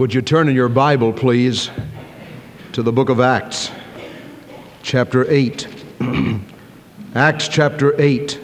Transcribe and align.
Would 0.00 0.14
you 0.14 0.22
turn 0.22 0.48
in 0.48 0.54
your 0.54 0.70
Bible, 0.70 1.12
please, 1.12 1.68
to 2.72 2.82
the 2.82 2.90
book 2.90 3.10
of 3.10 3.20
Acts, 3.20 3.70
chapter 4.82 5.30
8. 5.30 5.68
Acts 7.14 7.48
chapter 7.48 8.00
8. 8.00 8.40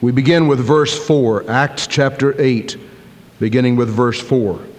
We 0.00 0.12
begin 0.12 0.46
with 0.46 0.60
verse 0.60 0.96
4, 1.04 1.50
Acts 1.50 1.88
chapter 1.88 2.40
8, 2.40 2.76
beginning 3.40 3.74
with 3.74 3.88
verse 3.88 4.20
4. 4.20 4.69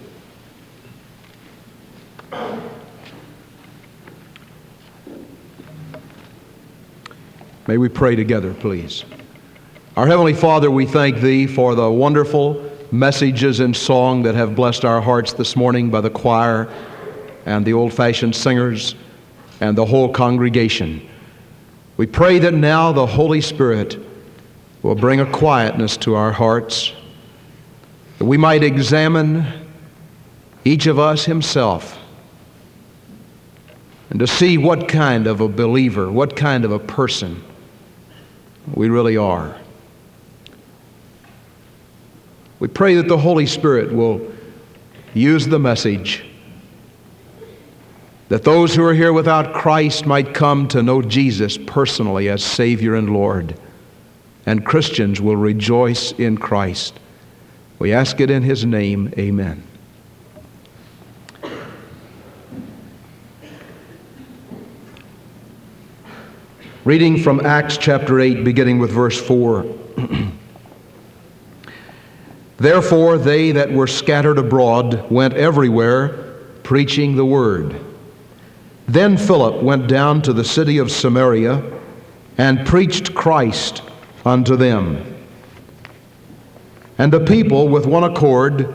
May 7.72 7.78
we 7.78 7.88
pray 7.88 8.14
together, 8.14 8.52
please. 8.52 9.02
Our 9.96 10.06
Heavenly 10.06 10.34
Father, 10.34 10.70
we 10.70 10.84
thank 10.84 11.22
Thee 11.22 11.46
for 11.46 11.74
the 11.74 11.90
wonderful 11.90 12.70
messages 12.90 13.60
and 13.60 13.74
song 13.74 14.24
that 14.24 14.34
have 14.34 14.54
blessed 14.54 14.84
our 14.84 15.00
hearts 15.00 15.32
this 15.32 15.56
morning 15.56 15.88
by 15.88 16.02
the 16.02 16.10
choir 16.10 16.70
and 17.46 17.64
the 17.64 17.72
old 17.72 17.94
fashioned 17.94 18.36
singers 18.36 18.94
and 19.62 19.74
the 19.74 19.86
whole 19.86 20.12
congregation. 20.12 21.08
We 21.96 22.06
pray 22.06 22.38
that 22.40 22.52
now 22.52 22.92
the 22.92 23.06
Holy 23.06 23.40
Spirit 23.40 23.98
will 24.82 24.94
bring 24.94 25.20
a 25.20 25.32
quietness 25.32 25.96
to 25.96 26.14
our 26.14 26.32
hearts, 26.32 26.92
that 28.18 28.26
we 28.26 28.36
might 28.36 28.62
examine 28.62 29.46
each 30.66 30.86
of 30.86 30.98
us 30.98 31.24
himself 31.24 31.98
and 34.10 34.18
to 34.18 34.26
see 34.26 34.58
what 34.58 34.88
kind 34.88 35.26
of 35.26 35.40
a 35.40 35.48
believer, 35.48 36.12
what 36.12 36.36
kind 36.36 36.66
of 36.66 36.70
a 36.70 36.78
person 36.78 37.42
we 38.74 38.88
really 38.88 39.16
are. 39.16 39.56
We 42.60 42.68
pray 42.68 42.94
that 42.94 43.08
the 43.08 43.18
Holy 43.18 43.46
Spirit 43.46 43.92
will 43.92 44.32
use 45.14 45.46
the 45.46 45.58
message 45.58 46.24
that 48.28 48.44
those 48.44 48.74
who 48.74 48.82
are 48.82 48.94
here 48.94 49.12
without 49.12 49.52
Christ 49.52 50.06
might 50.06 50.32
come 50.32 50.66
to 50.68 50.82
know 50.82 51.02
Jesus 51.02 51.58
personally 51.58 52.28
as 52.30 52.42
Savior 52.42 52.94
and 52.94 53.10
Lord 53.10 53.58
and 54.46 54.64
Christians 54.64 55.20
will 55.20 55.36
rejoice 55.36 56.12
in 56.12 56.38
Christ. 56.38 56.98
We 57.78 57.92
ask 57.92 58.20
it 58.20 58.30
in 58.30 58.42
His 58.42 58.64
name. 58.64 59.12
Amen. 59.18 59.62
Reading 66.84 67.22
from 67.22 67.46
Acts 67.46 67.76
chapter 67.76 68.18
8, 68.18 68.42
beginning 68.42 68.80
with 68.80 68.90
verse 68.90 69.20
4. 69.20 69.64
Therefore, 72.56 73.18
they 73.18 73.52
that 73.52 73.70
were 73.70 73.86
scattered 73.86 74.36
abroad 74.36 75.08
went 75.08 75.34
everywhere 75.34 76.08
preaching 76.64 77.14
the 77.14 77.24
word. 77.24 77.78
Then 78.88 79.16
Philip 79.16 79.62
went 79.62 79.86
down 79.86 80.22
to 80.22 80.32
the 80.32 80.42
city 80.42 80.78
of 80.78 80.90
Samaria 80.90 81.62
and 82.36 82.66
preached 82.66 83.14
Christ 83.14 83.82
unto 84.24 84.56
them. 84.56 85.24
And 86.98 87.12
the 87.12 87.24
people 87.24 87.68
with 87.68 87.86
one 87.86 88.02
accord 88.02 88.74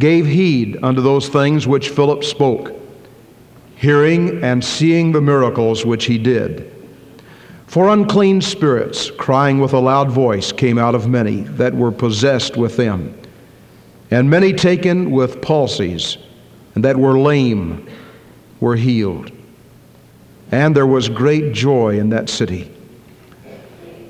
gave 0.00 0.26
heed 0.26 0.80
unto 0.82 1.00
those 1.00 1.28
things 1.28 1.68
which 1.68 1.90
Philip 1.90 2.24
spoke, 2.24 2.72
hearing 3.76 4.42
and 4.42 4.64
seeing 4.64 5.12
the 5.12 5.20
miracles 5.20 5.86
which 5.86 6.06
he 6.06 6.18
did. 6.18 6.73
For 7.74 7.88
unclean 7.88 8.40
spirits, 8.40 9.10
crying 9.10 9.58
with 9.58 9.72
a 9.72 9.80
loud 9.80 10.08
voice, 10.08 10.52
came 10.52 10.78
out 10.78 10.94
of 10.94 11.08
many 11.08 11.40
that 11.58 11.74
were 11.74 11.90
possessed 11.90 12.56
with 12.56 12.76
them, 12.76 13.18
and 14.12 14.30
many 14.30 14.52
taken 14.52 15.10
with 15.10 15.40
palsies, 15.40 16.18
and 16.76 16.84
that 16.84 16.96
were 16.96 17.18
lame 17.18 17.88
were 18.60 18.76
healed. 18.76 19.32
And 20.52 20.76
there 20.76 20.86
was 20.86 21.08
great 21.08 21.52
joy 21.52 21.98
in 21.98 22.10
that 22.10 22.28
city. 22.28 22.72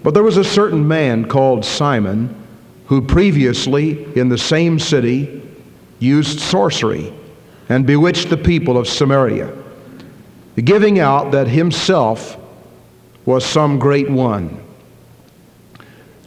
But 0.03 0.13
there 0.13 0.23
was 0.23 0.37
a 0.37 0.45
certain 0.45 0.87
man 0.87 1.27
called 1.27 1.65
Simon 1.65 2.37
who 2.85 3.01
previously 3.01 4.05
in 4.15 4.29
the 4.29 4.37
same 4.37 4.79
city 4.79 5.41
used 6.01 6.39
sorcery 6.39 7.15
and 7.71 7.87
bewitched 7.87 8.29
the 8.29 8.37
people 8.37 8.77
of 8.77 8.87
Samaria, 8.87 9.57
giving 10.57 10.99
out 10.99 11.33
that 11.33 11.49
himself 11.49 12.37
was 13.25 13.45
some 13.45 13.79
great 13.79 14.11
one, 14.11 14.63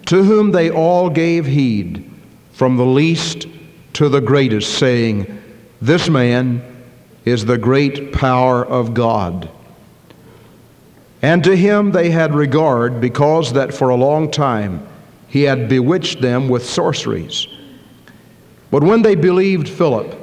to 0.05 0.23
whom 0.23 0.51
they 0.51 0.69
all 0.69 1.09
gave 1.09 1.45
heed, 1.45 2.09
from 2.53 2.77
the 2.77 2.85
least 2.85 3.47
to 3.93 4.09
the 4.09 4.21
greatest, 4.21 4.77
saying, 4.77 5.41
This 5.81 6.09
man 6.09 6.61
is 7.25 7.45
the 7.45 7.57
great 7.57 8.13
power 8.13 8.65
of 8.65 8.93
God. 8.93 9.49
And 11.21 11.43
to 11.43 11.55
him 11.55 11.91
they 11.91 12.09
had 12.09 12.33
regard 12.33 13.01
because 13.01 13.53
that 13.53 13.73
for 13.73 13.89
a 13.89 13.95
long 13.95 14.31
time 14.31 14.87
he 15.27 15.43
had 15.43 15.67
bewitched 15.67 16.21
them 16.21 16.47
with 16.47 16.65
sorceries. 16.65 17.47
But 18.71 18.83
when 18.83 19.01
they 19.01 19.15
believed 19.15 19.67
Philip, 19.67 20.15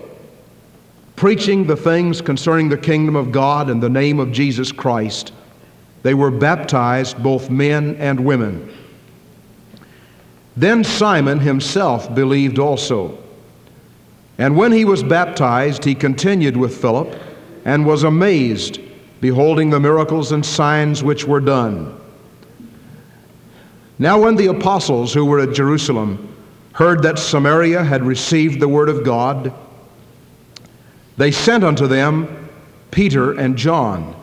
preaching 1.16 1.66
the 1.66 1.76
things 1.76 2.20
concerning 2.20 2.68
the 2.68 2.76
kingdom 2.76 3.16
of 3.16 3.32
God 3.32 3.70
and 3.70 3.82
the 3.82 3.88
name 3.88 4.18
of 4.18 4.32
Jesus 4.32 4.72
Christ, 4.72 5.32
they 6.04 6.14
were 6.14 6.30
baptized, 6.30 7.20
both 7.20 7.50
men 7.50 7.96
and 7.96 8.24
women. 8.24 8.70
Then 10.56 10.84
Simon 10.84 11.40
himself 11.40 12.14
believed 12.14 12.58
also. 12.58 13.18
And 14.36 14.54
when 14.56 14.70
he 14.70 14.84
was 14.84 15.02
baptized, 15.02 15.82
he 15.82 15.94
continued 15.94 16.56
with 16.58 16.80
Philip 16.80 17.18
and 17.64 17.86
was 17.86 18.04
amazed 18.04 18.80
beholding 19.22 19.70
the 19.70 19.80
miracles 19.80 20.32
and 20.32 20.44
signs 20.44 21.02
which 21.02 21.24
were 21.24 21.40
done. 21.40 21.98
Now, 23.98 24.20
when 24.20 24.36
the 24.36 24.48
apostles 24.48 25.14
who 25.14 25.24
were 25.24 25.40
at 25.40 25.54
Jerusalem 25.54 26.36
heard 26.72 27.02
that 27.04 27.18
Samaria 27.18 27.82
had 27.82 28.02
received 28.02 28.60
the 28.60 28.68
word 28.68 28.90
of 28.90 29.04
God, 29.04 29.54
they 31.16 31.30
sent 31.30 31.64
unto 31.64 31.86
them 31.86 32.50
Peter 32.90 33.32
and 33.32 33.56
John, 33.56 34.14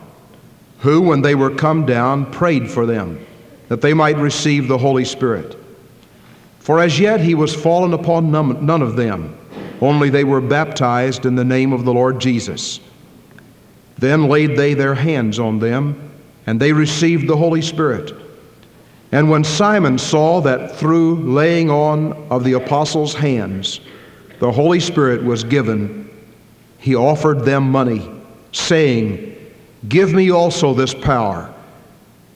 who, 0.82 1.00
when 1.00 1.22
they 1.22 1.34
were 1.34 1.50
come 1.50 1.86
down, 1.86 2.30
prayed 2.32 2.68
for 2.68 2.86
them, 2.86 3.24
that 3.68 3.80
they 3.80 3.94
might 3.94 4.16
receive 4.16 4.66
the 4.66 4.78
Holy 4.78 5.04
Spirit. 5.04 5.56
For 6.58 6.80
as 6.80 6.98
yet 6.98 7.20
he 7.20 7.34
was 7.34 7.54
fallen 7.54 7.94
upon 7.94 8.32
none 8.32 8.82
of 8.82 8.96
them, 8.96 9.36
only 9.80 10.10
they 10.10 10.24
were 10.24 10.40
baptized 10.40 11.24
in 11.24 11.36
the 11.36 11.44
name 11.44 11.72
of 11.72 11.84
the 11.84 11.92
Lord 11.92 12.20
Jesus. 12.20 12.80
Then 13.98 14.28
laid 14.28 14.56
they 14.56 14.74
their 14.74 14.96
hands 14.96 15.38
on 15.38 15.60
them, 15.60 16.10
and 16.46 16.60
they 16.60 16.72
received 16.72 17.28
the 17.28 17.36
Holy 17.36 17.62
Spirit. 17.62 18.12
And 19.12 19.30
when 19.30 19.44
Simon 19.44 19.98
saw 19.98 20.40
that 20.40 20.74
through 20.74 21.16
laying 21.32 21.70
on 21.70 22.12
of 22.28 22.42
the 22.42 22.54
apostles' 22.54 23.14
hands 23.14 23.80
the 24.40 24.50
Holy 24.50 24.80
Spirit 24.80 25.22
was 25.22 25.44
given, 25.44 26.10
he 26.78 26.96
offered 26.96 27.44
them 27.44 27.70
money, 27.70 28.10
saying, 28.50 29.31
Give 29.88 30.12
me 30.12 30.30
also 30.30 30.74
this 30.74 30.94
power, 30.94 31.52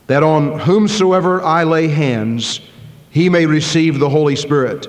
that 0.07 0.23
on 0.23 0.59
whomsoever 0.61 1.43
I 1.43 1.65
lay 1.65 1.89
hands, 1.89 2.61
he 3.11 3.29
may 3.29 3.47
receive 3.47 3.99
the 3.99 4.09
Holy 4.09 4.37
Spirit. 4.37 4.89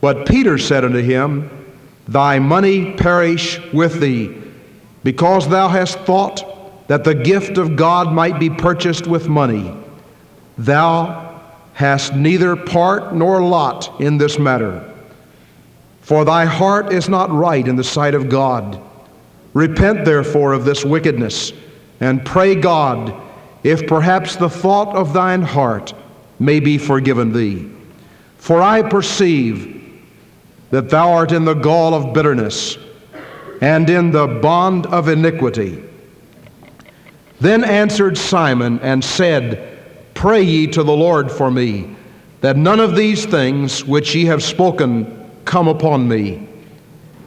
But 0.00 0.26
Peter 0.26 0.58
said 0.58 0.84
unto 0.84 1.00
him, 1.00 1.50
Thy 2.06 2.38
money 2.38 2.92
perish 2.94 3.60
with 3.72 4.00
thee 4.00 4.42
because 5.04 5.48
thou 5.48 5.68
hast 5.68 5.98
thought 6.00 6.88
that 6.88 7.04
the 7.04 7.14
gift 7.14 7.58
of 7.58 7.76
God 7.76 8.12
might 8.12 8.40
be 8.40 8.50
purchased 8.50 9.06
with 9.06 9.28
money, 9.28 9.74
thou 10.58 11.40
hast 11.74 12.14
neither 12.14 12.56
part 12.56 13.14
nor 13.14 13.42
lot 13.42 14.00
in 14.00 14.18
this 14.18 14.38
matter. 14.38 14.90
For 16.00 16.24
thy 16.24 16.44
heart 16.46 16.92
is 16.92 17.08
not 17.08 17.30
right 17.30 17.66
in 17.66 17.76
the 17.76 17.84
sight 17.84 18.14
of 18.14 18.28
God. 18.28 18.80
Repent 19.54 20.04
therefore 20.04 20.52
of 20.52 20.64
this 20.64 20.84
wickedness, 20.84 21.52
and 22.00 22.24
pray 22.24 22.54
God, 22.54 23.14
if 23.62 23.86
perhaps 23.86 24.36
the 24.36 24.50
thought 24.50 24.94
of 24.94 25.12
thine 25.12 25.42
heart 25.42 25.94
may 26.38 26.60
be 26.60 26.76
forgiven 26.76 27.32
thee. 27.32 27.70
For 28.36 28.60
I 28.60 28.82
perceive 28.82 29.70
that 30.70 30.90
thou 30.90 31.12
art 31.12 31.32
in 31.32 31.44
the 31.44 31.54
gall 31.54 31.94
of 31.94 32.12
bitterness 32.12 32.76
and 33.60 33.88
in 33.88 34.10
the 34.10 34.26
bond 34.26 34.86
of 34.86 35.08
iniquity. 35.08 35.82
Then 37.40 37.62
answered 37.62 38.18
Simon 38.18 38.80
and 38.80 39.04
said, 39.04 39.78
Pray 40.14 40.42
ye 40.42 40.66
to 40.68 40.82
the 40.82 40.96
Lord 40.96 41.30
for 41.30 41.50
me, 41.50 41.96
that 42.40 42.56
none 42.56 42.80
of 42.80 42.96
these 42.96 43.24
things 43.24 43.84
which 43.84 44.14
ye 44.14 44.24
have 44.26 44.42
spoken 44.42 45.30
come 45.44 45.68
upon 45.68 46.08
me. 46.08 46.48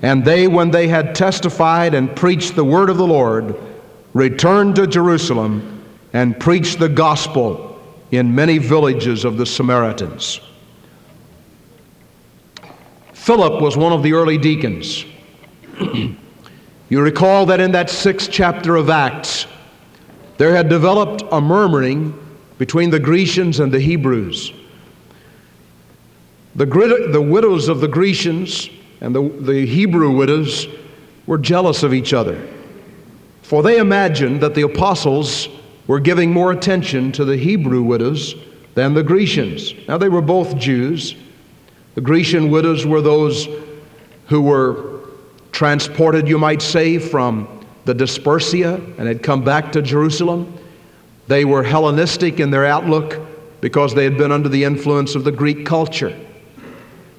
And 0.02 0.24
they, 0.24 0.48
when 0.48 0.72
they 0.72 0.88
had 0.88 1.16
testified 1.16 1.94
and 1.94 2.16
preached 2.16 2.56
the 2.56 2.64
word 2.64 2.90
of 2.90 2.98
the 2.98 3.08
Lord, 3.08 3.56
returned 4.14 4.76
to 4.76 4.88
Jerusalem 4.88 5.84
and 6.14 6.40
preached 6.40 6.80
the 6.80 6.90
gospel 6.90 7.80
in 8.12 8.34
many 8.34 8.58
villages 8.58 9.26
of 9.26 9.38
the 9.38 9.46
Samaritans. 9.46 10.40
Philip 13.14 13.62
was 13.62 13.76
one 13.76 13.92
of 13.92 14.04
the 14.04 14.14
early 14.14 14.38
deacons. 14.38 15.06
you 16.90 17.02
recall 17.02 17.46
that 17.48 17.60
in 17.60 17.72
that 17.74 17.90
sixth 17.90 18.30
chapter 18.32 18.76
of 18.76 18.90
Acts, 18.90 19.48
there 20.38 20.56
had 20.56 20.70
developed 20.70 21.24
a 21.32 21.42
murmuring 21.42 22.18
between 22.58 22.90
the 22.90 23.00
Grecians 23.00 23.60
and 23.60 23.72
the 23.72 23.80
Hebrews. 23.80 24.54
The, 26.56 26.66
the 27.12 27.22
widows 27.22 27.68
of 27.68 27.82
the 27.82 27.88
Grecians 27.88 28.70
and 29.02 29.14
the, 29.16 29.22
the 29.22 29.66
Hebrew 29.66 30.12
widows 30.12 30.68
were 31.26 31.38
jealous 31.38 31.84
of 31.84 31.94
each 31.94 32.14
other, 32.14 32.42
for 33.42 33.62
they 33.62 33.78
imagined 33.78 34.42
that 34.42 34.56
the 34.56 34.64
apostles 34.64 35.50
were 35.88 36.00
giving 36.00 36.32
more 36.32 36.52
attention 36.52 37.12
to 37.14 37.26
the 37.26 37.38
Hebrew 37.38 37.82
widows 37.82 38.36
than 38.76 38.94
the 38.94 39.04
Grecians. 39.04 39.74
Now, 39.88 39.98
they 39.98 40.10
were 40.10 40.22
both 40.22 40.58
Jews. 40.58 41.16
The 41.96 42.02
Grecian 42.02 42.52
widows 42.52 42.86
were 42.86 43.02
those 43.02 43.48
who 44.28 44.42
were 44.42 45.02
transported, 45.52 46.28
you 46.28 46.38
might 46.38 46.62
say, 46.62 47.00
from 47.00 47.66
the 47.86 47.96
Dispersia 47.96 48.76
and 48.98 49.08
had 49.08 49.24
come 49.24 49.44
back 49.44 49.72
to 49.72 49.82
Jerusalem. 49.82 50.54
They 51.28 51.46
were 51.46 51.64
Hellenistic 51.64 52.40
in 52.40 52.52
their 52.52 52.66
outlook 52.66 53.20
because 53.62 53.96
they 53.96 54.04
had 54.04 54.18
been 54.18 54.32
under 54.32 54.50
the 54.50 54.64
influence 54.64 55.16
of 55.16 55.24
the 55.24 55.32
Greek 55.32 55.66
culture. 55.66 56.16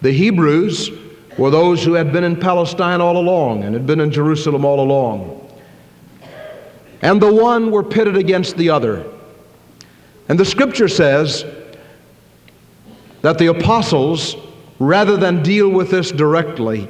The 0.03 0.13
Hebrews 0.13 0.91
were 1.39 1.51
those 1.51 1.85
who 1.85 1.95
had 1.95 2.13
been 2.13 2.25
in 2.25 2.39
Palestine 2.39 3.01
all 3.01 3.17
along 3.17 3.63
and 3.63 3.73
had 3.73 3.87
been 3.87 4.01
in 4.01 4.11
Jerusalem 4.11 4.65
all 4.65 4.81
along. 4.81 5.49
And 7.01 7.23
the 7.23 7.33
one 7.33 7.71
were 7.71 7.85
pitted 7.85 8.17
against 8.17 8.57
the 8.57 8.71
other. 8.71 9.07
And 10.29 10.39
the 10.39 10.45
scripture 10.45 10.89
says 10.89 11.45
that 13.23 13.39
the 13.39 13.47
apostles, 13.47 14.37
rather 14.81 15.17
than 15.17 15.43
deal 15.45 15.69
with 15.69 15.91
this 15.91 16.11
directly, 16.11 16.89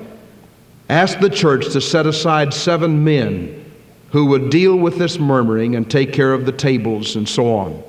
asked 0.89 1.21
the 1.21 1.31
church 1.31 1.71
to 1.73 1.81
set 1.81 2.07
aside 2.07 2.55
seven 2.55 3.05
men 3.05 3.71
who 4.11 4.25
would 4.27 4.49
deal 4.49 4.77
with 4.77 4.97
this 4.97 5.19
murmuring 5.19 5.77
and 5.77 5.91
take 5.91 6.13
care 6.15 6.33
of 6.33 6.47
the 6.47 6.53
tables 6.53 7.17
and 7.17 7.29
so 7.29 7.55
on. 7.55 7.83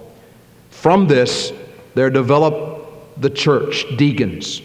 From 0.70 1.08
this, 1.08 1.54
there 1.96 2.10
developed 2.10 3.22
the 3.22 3.30
church, 3.30 3.86
deacons. 3.96 4.62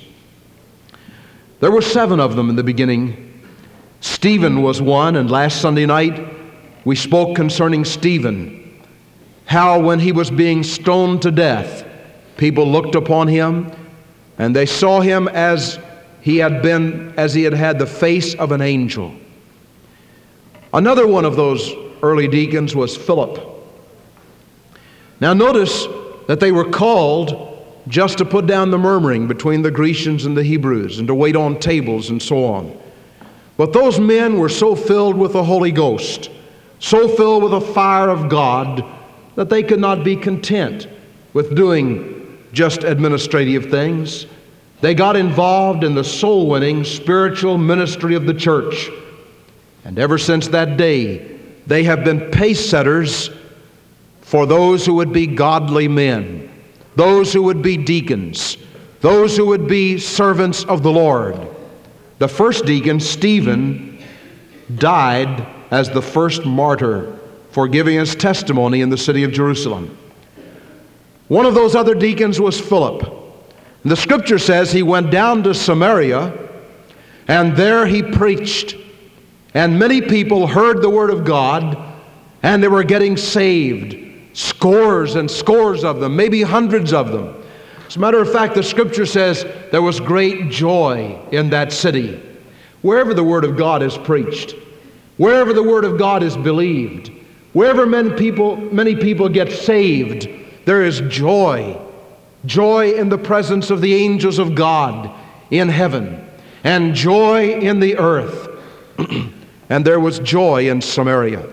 There 1.65 1.73
were 1.73 1.81
seven 1.81 2.21
of 2.21 2.37
them 2.37 2.51
in 2.51 2.57
the 2.57 2.63
beginning. 2.63 3.41
Stephen 4.03 4.61
was 4.61 4.83
one, 4.83 5.17
and 5.17 5.31
last 5.31 5.63
Sunday 5.63 5.87
night 5.87 6.23
we 6.85 6.95
spoke 6.95 7.35
concerning 7.35 7.87
Stephen. 7.87 8.83
How, 9.47 9.81
when 9.81 9.99
he 9.99 10.13
was 10.13 10.31
being 10.31 10.63
stoned 10.63 11.23
to 11.23 11.31
death, 11.31 11.87
people 12.37 12.71
looked 12.71 12.97
upon 12.97 13.29
him 13.29 13.73
and 14.37 14.55
they 14.55 14.67
saw 14.67 15.01
him 15.01 15.27
as 15.27 15.79
he 16.21 16.37
had 16.37 16.61
been, 16.61 17.15
as 17.17 17.33
he 17.33 17.45
had 17.45 17.55
had 17.55 17.79
the 17.79 17.87
face 17.87 18.35
of 18.35 18.53
an 18.53 18.61
angel. 18.61 19.15
Another 20.75 21.07
one 21.07 21.25
of 21.25 21.35
those 21.35 21.73
early 22.03 22.29
deacons 22.29 22.77
was 22.77 22.95
Philip. 22.95 23.43
Now, 25.19 25.33
notice 25.33 25.87
that 26.27 26.41
they 26.41 26.53
were 26.53 26.69
called 26.69 27.54
just 27.89 28.19
to 28.19 28.25
put 28.25 28.47
down 28.47 28.71
the 28.71 28.79
murmuring 28.79 29.29
between 29.29 29.63
the 29.63 29.71
Grecians 29.71 30.25
and 30.25 30.37
the 30.37 30.43
Hebrews 30.43 30.99
and 30.99 31.09
to 31.09 31.15
wait 31.15 31.37
on 31.37 31.59
tables 31.59 32.11
and 32.11 32.23
so 32.23 32.45
on. 32.45 32.79
But 33.57 33.73
those 33.73 34.01
men 34.01 34.39
were 34.39 34.49
so 34.49 34.75
filled 34.75 35.17
with 35.17 35.33
the 35.33 35.45
Holy 35.45 35.71
Ghost, 35.71 36.31
so 36.79 37.09
filled 37.09 37.43
with 37.43 37.53
the 37.53 37.61
fire 37.61 38.09
of 38.09 38.29
God, 38.29 38.85
that 39.37 39.51
they 39.51 39.63
could 39.63 39.81
not 39.81 40.05
be 40.05 40.17
content 40.17 40.89
with 41.33 41.55
doing 41.55 42.39
just 42.53 42.85
administrative 42.85 43.71
things. 43.71 44.27
They 44.81 44.95
got 44.95 45.17
involved 45.17 45.85
in 45.85 45.95
the 45.95 46.05
soul 46.05 46.49
winning 46.49 46.85
spiritual 46.85 47.59
ministry 47.59 48.15
of 48.15 48.27
the 48.27 48.35
church. 48.35 48.91
And 49.85 49.99
ever 49.99 50.19
since 50.19 50.49
that 50.49 50.77
day, 50.77 51.39
they 51.67 51.85
have 51.85 52.05
been 52.05 52.31
pace 52.31 52.69
setters 52.69 53.31
for 54.23 54.47
those 54.47 54.87
who 54.87 54.95
would 54.95 55.13
be 55.13 55.27
godly 55.27 55.89
men 55.89 56.51
those 56.97 57.33
who 57.33 57.43
would 57.43 57.63
be 57.63 57.77
deacons, 57.77 58.57
those 59.01 59.37
who 59.37 59.47
would 59.47 59.67
be 59.67 59.99
servants 59.99 60.65
of 60.65 60.83
the 60.83 60.93
Lord. 60.93 61.39
The 62.19 62.29
first 62.29 62.65
deacon, 62.65 63.01
Stephen, 63.01 64.03
died 64.77 65.47
as 65.71 65.91
the 65.91 66.03
first 66.03 66.45
martyr 66.45 67.19
for 67.51 67.69
giving 67.69 67.99
his 67.99 68.15
testimony 68.15 68.81
in 68.81 68.91
the 68.91 68.97
city 68.97 69.25
of 69.25 69.33
Jerusalem. 69.33 69.97
One 71.29 71.47
of 71.47 71.55
those 71.55 71.75
other 71.75 71.95
deacons 71.95 72.41
was 72.41 72.61
Philip. 72.61 73.13
The 73.85 73.97
scripture 73.97 74.39
says 74.39 74.73
he 74.73 74.83
went 74.83 75.11
down 75.11 75.43
to 75.43 75.55
Samaria 75.55 76.33
and 77.29 77.57
there 77.57 77.87
he 77.87 78.03
preached. 78.03 78.77
And 79.55 79.79
many 79.79 80.01
people 80.01 80.47
heard 80.47 80.83
the 80.83 80.91
word 80.91 81.11
of 81.11 81.25
God 81.25 81.77
and 82.43 82.63
they 82.63 82.69
were 82.69 82.85
getting 82.85 83.17
saved 83.17 84.04
scores 84.35 85.15
and 85.15 85.31
scores 85.31 85.85
of 85.85 86.01
them, 86.01 86.15
maybe 86.15 86.43
hundreds 86.43 86.93
of 86.93 87.11
them. 87.11 87.43
As 87.87 87.97
a 87.97 88.01
matter 88.01 88.21
of 88.21 88.31
fact, 88.31 88.55
the 88.55 88.63
scripture 88.63 89.07
says 89.07 89.47
there 89.71 89.81
was 89.81 90.01
great 90.01 90.51
joy 90.51 91.19
in 91.31 91.51
that 91.51 91.73
city. 91.73 92.21
Wherever 92.83 93.15
the 93.15 93.25
word 93.25 93.45
of 93.45 93.57
God 93.57 93.83
is 93.83 93.97
preached, 93.97 94.55
wherever 95.17 95.53
the 95.53 95.63
word 95.63 95.85
of 95.85 95.99
God 95.99 96.23
is 96.23 96.37
believed, 96.37 97.11
wherever 97.53 97.87
many 97.87 98.11
people, 98.11 98.57
many 98.57 98.97
people 98.97 99.29
get 99.29 99.51
saved, 99.51 100.29
there 100.65 100.85
is 100.85 101.01
joy. 101.03 101.81
Joy 102.45 102.95
in 102.95 103.09
the 103.09 103.17
presence 103.17 103.71
of 103.71 103.81
the 103.81 103.95
angels 103.95 104.39
of 104.39 104.55
God 104.55 105.11
in 105.51 105.69
heaven, 105.69 106.29
and 106.65 106.95
joy 106.95 107.53
in 107.53 107.81
the 107.81 107.97
earth. 107.97 108.49
and 109.69 109.85
there 109.85 110.01
was 110.01 110.19
joy 110.19 110.69
in 110.69 110.81
Samaria. 110.81 111.49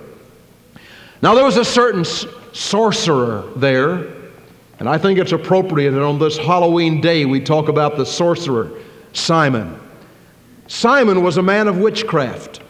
Now, 1.22 1.36
there 1.36 1.46
was 1.46 1.58
a 1.58 1.66
certain 1.66 2.04
sorcerer 2.54 3.44
there. 3.56 4.08
And 4.80 4.90
I 4.90 4.98
think 4.98 5.20
it's 5.20 5.32
appropriate 5.32 5.92
that 5.92 6.02
on 6.02 6.20
this 6.20 6.38
Halloween 6.38 7.02
day 7.02 7.26
we 7.26 7.40
talk 7.40 7.70
about 7.70 7.98
the 7.98 8.06
sorcerer, 8.06 8.72
Simon. 9.14 9.80
Simon 10.68 11.22
was 11.22 11.38
a 11.38 11.44
man 11.44 11.68
of 11.68 11.78
witchcraft. 11.78 12.62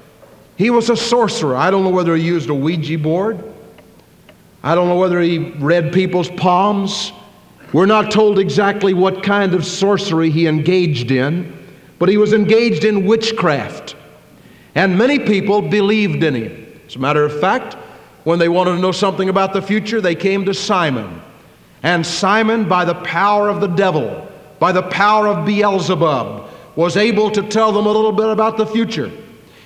He 0.58 0.70
was 0.70 0.90
a 0.90 0.98
sorcerer. 0.98 1.56
I 1.56 1.72
don't 1.72 1.84
know 1.84 1.90
whether 1.90 2.16
he 2.16 2.24
used 2.24 2.50
a 2.50 2.54
Ouija 2.54 2.98
board. 2.98 3.44
I 4.64 4.76
don't 4.76 4.88
know 4.88 4.98
whether 4.98 5.20
he 5.22 5.38
read 5.38 5.94
people's 5.94 6.30
palms. 6.30 7.12
We're 7.74 7.86
not 7.86 8.12
told 8.12 8.38
exactly 8.38 8.94
what 8.94 9.24
kind 9.24 9.54
of 9.54 9.66
sorcery 9.66 10.30
he 10.30 10.48
engaged 10.48 11.12
in, 11.12 11.58
but 11.98 12.10
he 12.10 12.18
was 12.18 12.34
engaged 12.34 12.84
in 12.84 13.06
witchcraft. 13.06 13.96
And 14.76 14.98
many 14.98 15.20
people 15.20 15.62
believed 15.62 16.24
in 16.24 16.36
him. 16.36 16.82
As 16.86 16.96
a 16.96 17.00
matter 17.00 17.24
of 17.24 17.40
fact, 17.40 17.78
when 18.24 18.40
they 18.40 18.50
wanted 18.50 18.76
to 18.76 18.80
know 18.80 18.92
something 18.92 19.30
about 19.30 19.54
the 19.54 19.62
future, 19.62 20.02
they 20.02 20.16
came 20.16 20.46
to 20.46 20.54
Simon. 20.54 21.22
And 21.84 22.06
Simon, 22.06 22.68
by 22.68 22.86
the 22.86 22.96
power 22.96 23.50
of 23.50 23.62
the 23.62 23.68
devil, 23.68 24.28
by 24.60 24.72
the 24.72 24.84
power 24.84 25.28
of 25.28 25.46
Beelzebub, 25.46 26.50
was 26.76 26.98
able 26.98 27.32
to 27.32 27.42
tell 27.44 27.72
them 27.72 27.86
a 27.86 27.92
little 27.92 28.12
bit 28.12 28.30
about 28.30 28.58
the 28.58 28.66
future. 28.66 29.12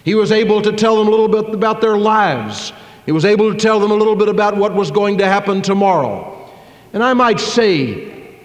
He 0.04 0.16
was 0.16 0.32
able 0.32 0.62
to 0.62 0.72
tell 0.72 0.98
them 0.98 1.08
a 1.08 1.12
little 1.12 1.28
bit 1.28 1.54
about 1.54 1.82
their 1.82 1.98
lives. 1.98 2.72
He 3.06 3.12
was 3.12 3.26
able 3.26 3.52
to 3.52 3.58
tell 3.58 3.80
them 3.80 3.92
a 3.92 3.96
little 3.96 4.16
bit 4.16 4.30
about 4.30 4.56
what 4.56 4.74
was 4.74 4.92
going 4.92 5.18
to 5.18 5.26
happen 5.26 5.62
tomorrow. 5.62 6.50
And 6.94 7.04
I 7.04 7.14
might 7.14 7.40
say, 7.40 8.38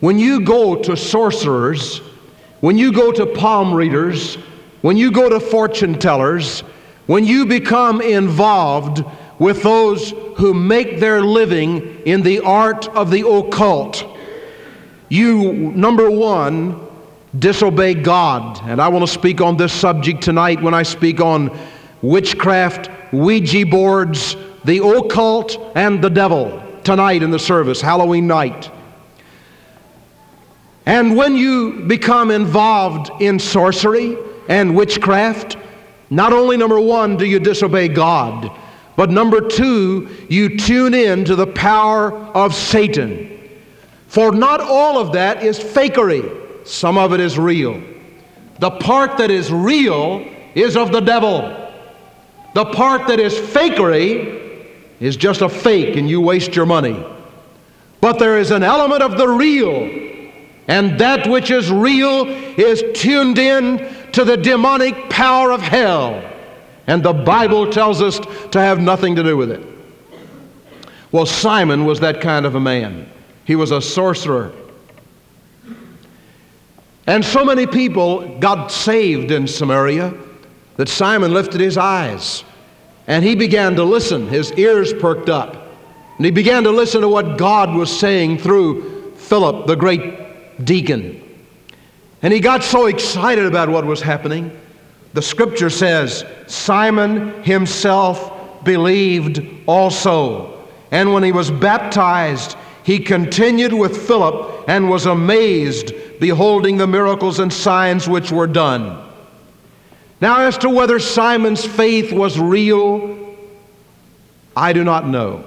when 0.00 0.18
you 0.18 0.40
go 0.40 0.76
to 0.82 0.96
sorcerers, 0.96 1.98
when 2.60 2.78
you 2.78 2.92
go 2.92 3.10
to 3.10 3.26
palm 3.26 3.74
readers, 3.74 4.36
when 4.82 4.96
you 4.96 5.10
go 5.10 5.28
to 5.28 5.40
fortune 5.40 5.98
tellers, 5.98 6.60
when 7.06 7.26
you 7.26 7.46
become 7.46 8.00
involved 8.00 9.04
with 9.38 9.62
those 9.62 10.10
who 10.36 10.54
make 10.54 11.00
their 11.00 11.22
living 11.22 12.02
in 12.06 12.22
the 12.22 12.40
art 12.40 12.88
of 12.88 13.10
the 13.10 13.26
occult. 13.26 14.06
You, 15.08 15.52
number 15.52 16.10
one, 16.10 16.80
disobey 17.38 17.94
God. 17.94 18.60
And 18.64 18.80
I 18.80 18.88
want 18.88 19.06
to 19.06 19.12
speak 19.12 19.40
on 19.40 19.56
this 19.56 19.72
subject 19.72 20.22
tonight 20.22 20.62
when 20.62 20.74
I 20.74 20.82
speak 20.82 21.20
on 21.20 21.56
witchcraft, 22.02 22.90
Ouija 23.12 23.66
boards, 23.66 24.36
the 24.64 24.84
occult, 24.84 25.58
and 25.74 26.02
the 26.02 26.10
devil 26.10 26.62
tonight 26.84 27.22
in 27.22 27.30
the 27.30 27.38
service, 27.38 27.80
Halloween 27.80 28.26
night. 28.26 28.70
And 30.86 31.16
when 31.16 31.34
you 31.34 31.84
become 31.86 32.30
involved 32.30 33.10
in 33.22 33.38
sorcery 33.38 34.18
and 34.48 34.76
witchcraft, 34.76 35.56
not 36.10 36.32
only, 36.32 36.56
number 36.56 36.78
one, 36.78 37.16
do 37.16 37.24
you 37.24 37.38
disobey 37.38 37.88
God, 37.88 38.50
but 38.96 39.10
number 39.10 39.40
two, 39.40 40.08
you 40.28 40.56
tune 40.56 40.94
in 40.94 41.24
to 41.24 41.34
the 41.34 41.46
power 41.46 42.12
of 42.12 42.54
Satan. 42.54 43.30
For 44.06 44.32
not 44.32 44.60
all 44.60 44.98
of 44.98 45.12
that 45.12 45.42
is 45.42 45.58
fakery, 45.58 46.66
some 46.66 46.96
of 46.96 47.12
it 47.12 47.20
is 47.20 47.38
real. 47.38 47.82
The 48.60 48.70
part 48.70 49.18
that 49.18 49.30
is 49.30 49.52
real 49.52 50.24
is 50.54 50.76
of 50.76 50.92
the 50.92 51.00
devil. 51.00 51.72
The 52.54 52.66
part 52.66 53.08
that 53.08 53.18
is 53.18 53.34
fakery 53.34 54.66
is 55.00 55.16
just 55.16 55.40
a 55.40 55.48
fake 55.48 55.96
and 55.96 56.08
you 56.08 56.20
waste 56.20 56.54
your 56.54 56.66
money. 56.66 57.04
But 58.00 58.18
there 58.20 58.38
is 58.38 58.52
an 58.52 58.62
element 58.62 59.02
of 59.02 59.18
the 59.18 59.28
real. 59.28 60.02
And 60.68 60.98
that 61.00 61.28
which 61.28 61.50
is 61.50 61.70
real 61.70 62.26
is 62.28 62.84
tuned 62.94 63.38
in 63.38 64.12
to 64.12 64.24
the 64.24 64.36
demonic 64.36 65.10
power 65.10 65.50
of 65.50 65.60
hell. 65.60 66.22
And 66.86 67.02
the 67.02 67.12
Bible 67.12 67.70
tells 67.70 68.02
us 68.02 68.20
to 68.50 68.60
have 68.60 68.80
nothing 68.80 69.16
to 69.16 69.22
do 69.22 69.36
with 69.36 69.50
it. 69.50 69.66
Well, 71.12 71.26
Simon 71.26 71.84
was 71.84 72.00
that 72.00 72.20
kind 72.20 72.44
of 72.44 72.54
a 72.54 72.60
man. 72.60 73.08
He 73.44 73.56
was 73.56 73.70
a 73.70 73.80
sorcerer. 73.80 74.52
And 77.06 77.24
so 77.24 77.44
many 77.44 77.66
people 77.66 78.38
got 78.38 78.72
saved 78.72 79.30
in 79.30 79.46
Samaria 79.46 80.14
that 80.76 80.88
Simon 80.88 81.32
lifted 81.32 81.60
his 81.60 81.76
eyes 81.76 82.44
and 83.06 83.24
he 83.24 83.34
began 83.34 83.76
to 83.76 83.84
listen. 83.84 84.28
His 84.28 84.52
ears 84.52 84.92
perked 84.94 85.28
up. 85.28 85.68
And 86.16 86.24
he 86.24 86.30
began 86.30 86.64
to 86.64 86.70
listen 86.70 87.00
to 87.02 87.08
what 87.08 87.36
God 87.36 87.74
was 87.74 87.96
saying 87.96 88.38
through 88.38 89.12
Philip, 89.16 89.66
the 89.66 89.74
great 89.74 90.64
deacon. 90.64 91.20
And 92.22 92.32
he 92.32 92.40
got 92.40 92.62
so 92.62 92.86
excited 92.86 93.44
about 93.44 93.68
what 93.68 93.84
was 93.84 94.00
happening. 94.00 94.58
The 95.14 95.22
scripture 95.22 95.70
says, 95.70 96.24
Simon 96.48 97.42
himself 97.44 98.64
believed 98.64 99.46
also. 99.66 100.66
And 100.90 101.14
when 101.14 101.22
he 101.22 101.30
was 101.30 101.52
baptized, 101.52 102.56
he 102.82 102.98
continued 102.98 103.72
with 103.72 104.06
Philip 104.06 104.68
and 104.68 104.90
was 104.90 105.06
amazed, 105.06 105.92
beholding 106.18 106.76
the 106.76 106.88
miracles 106.88 107.38
and 107.38 107.52
signs 107.52 108.08
which 108.08 108.32
were 108.32 108.48
done. 108.48 109.08
Now, 110.20 110.40
as 110.40 110.58
to 110.58 110.68
whether 110.68 110.98
Simon's 110.98 111.64
faith 111.64 112.12
was 112.12 112.38
real, 112.38 113.36
I 114.56 114.72
do 114.72 114.82
not 114.82 115.06
know. 115.06 115.44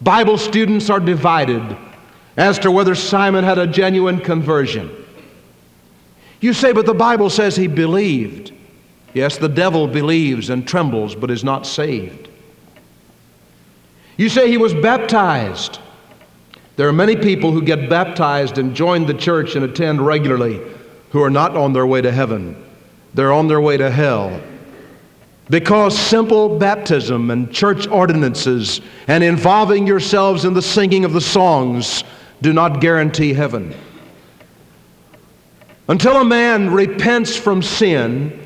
Bible 0.00 0.38
students 0.38 0.88
are 0.88 1.00
divided 1.00 1.76
as 2.36 2.58
to 2.60 2.70
whether 2.70 2.94
Simon 2.94 3.44
had 3.44 3.58
a 3.58 3.66
genuine 3.66 4.20
conversion. 4.20 5.03
You 6.40 6.52
say, 6.52 6.72
but 6.72 6.86
the 6.86 6.94
Bible 6.94 7.30
says 7.30 7.56
he 7.56 7.66
believed. 7.66 8.52
Yes, 9.12 9.38
the 9.38 9.48
devil 9.48 9.86
believes 9.86 10.50
and 10.50 10.66
trembles, 10.66 11.14
but 11.14 11.30
is 11.30 11.44
not 11.44 11.66
saved. 11.66 12.28
You 14.16 14.28
say 14.28 14.50
he 14.50 14.58
was 14.58 14.74
baptized. 14.74 15.78
There 16.76 16.88
are 16.88 16.92
many 16.92 17.16
people 17.16 17.52
who 17.52 17.62
get 17.62 17.88
baptized 17.88 18.58
and 18.58 18.74
join 18.74 19.06
the 19.06 19.14
church 19.14 19.54
and 19.54 19.64
attend 19.64 20.04
regularly 20.04 20.60
who 21.10 21.22
are 21.22 21.30
not 21.30 21.56
on 21.56 21.72
their 21.72 21.86
way 21.86 22.00
to 22.00 22.10
heaven 22.10 22.64
they're 23.14 23.32
on 23.32 23.46
their 23.46 23.60
way 23.60 23.76
to 23.76 23.90
hell. 23.90 24.40
Because 25.48 25.96
simple 25.96 26.58
baptism 26.58 27.30
and 27.30 27.52
church 27.52 27.86
ordinances 27.86 28.80
and 29.06 29.22
involving 29.22 29.86
yourselves 29.86 30.44
in 30.44 30.54
the 30.54 30.62
singing 30.62 31.04
of 31.04 31.12
the 31.12 31.20
songs 31.20 32.02
do 32.42 32.52
not 32.52 32.80
guarantee 32.80 33.32
heaven. 33.32 33.74
Until 35.86 36.16
a 36.16 36.24
man 36.24 36.70
repents 36.70 37.36
from 37.36 37.62
sin 37.62 38.40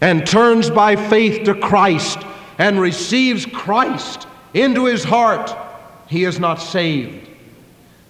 and 0.00 0.26
turns 0.26 0.70
by 0.70 0.94
faith 0.96 1.44
to 1.44 1.54
Christ 1.54 2.18
and 2.58 2.80
receives 2.80 3.46
Christ 3.46 4.26
into 4.54 4.84
his 4.84 5.02
heart, 5.02 5.56
he 6.08 6.24
is 6.24 6.38
not 6.38 6.56
saved. 6.56 7.28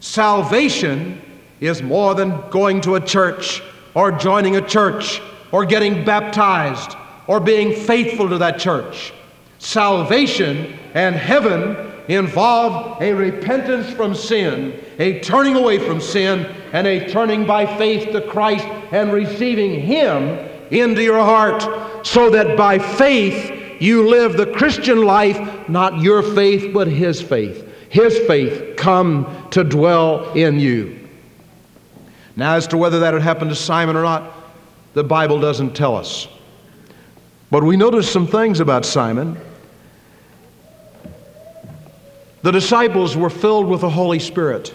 Salvation 0.01 1.21
is 1.61 1.83
more 1.83 2.15
than 2.15 2.43
going 2.51 2.81
to 2.83 2.97
a 2.97 3.01
church 3.01 3.63
or 3.95 4.13
joining 4.13 4.57
a 4.57 4.67
church 4.67 5.23
or 5.53 5.65
getting 5.65 6.05
baptized 6.05 6.97
or 7.27 7.41
being 7.41 7.75
faithful 7.75 8.29
to 8.29 8.39
that 8.39 8.59
church. 8.59 9.15
Salvation 9.59 10.79
and 10.95 11.15
heaven 11.15 11.93
involve 12.09 13.01
a 13.01 13.13
repentance 13.13 13.91
from 13.93 14.15
sin, 14.15 14.79
a 15.03 15.19
turning 15.19 15.57
away 15.57 15.81
from 15.81 16.01
sin, 16.01 16.47
and 16.73 16.87
a 16.87 17.11
turning 17.11 17.45
by 17.45 17.67
faith 17.77 18.13
to 18.13 18.21
Christ 18.21 18.65
and 18.93 19.13
receiving 19.13 19.81
Him 19.81 20.39
into 20.71 21.03
your 21.03 21.19
heart 21.19 22.07
so 22.07 22.31
that 22.31 22.57
by 22.57 22.79
faith 22.79 23.81
you 23.83 24.09
live 24.09 24.37
the 24.37 24.47
Christian 24.47 25.03
life, 25.03 25.69
not 25.69 25.99
your 25.99 26.23
faith, 26.23 26.73
but 26.73 26.87
His 26.87 27.21
faith. 27.21 27.69
His 27.89 28.17
faith 28.29 28.77
come 28.77 29.49
to 29.51 29.65
dwell 29.65 30.33
in 30.35 30.61
you. 30.61 31.09
Now, 32.37 32.55
as 32.55 32.69
to 32.69 32.77
whether 32.77 33.01
that 33.01 33.13
had 33.13 33.23
happened 33.23 33.51
to 33.51 33.57
Simon 33.57 33.97
or 33.97 34.05
not, 34.05 34.33
the 34.95 35.03
Bible 35.03 35.41
doesn't 35.41 35.75
tell 35.75 35.97
us. 35.97 36.29
But 37.51 37.65
we 37.65 37.77
notice 37.77 38.09
some 38.11 38.29
things 38.29 38.61
about 38.61 38.85
Simon. 38.85 39.37
The 42.43 42.53
disciples 42.53 43.17
were 43.17 43.31
filled 43.31 43.67
with 43.67 43.81
the 43.81 43.91
Holy 43.91 44.21
Spirit. 44.21 44.73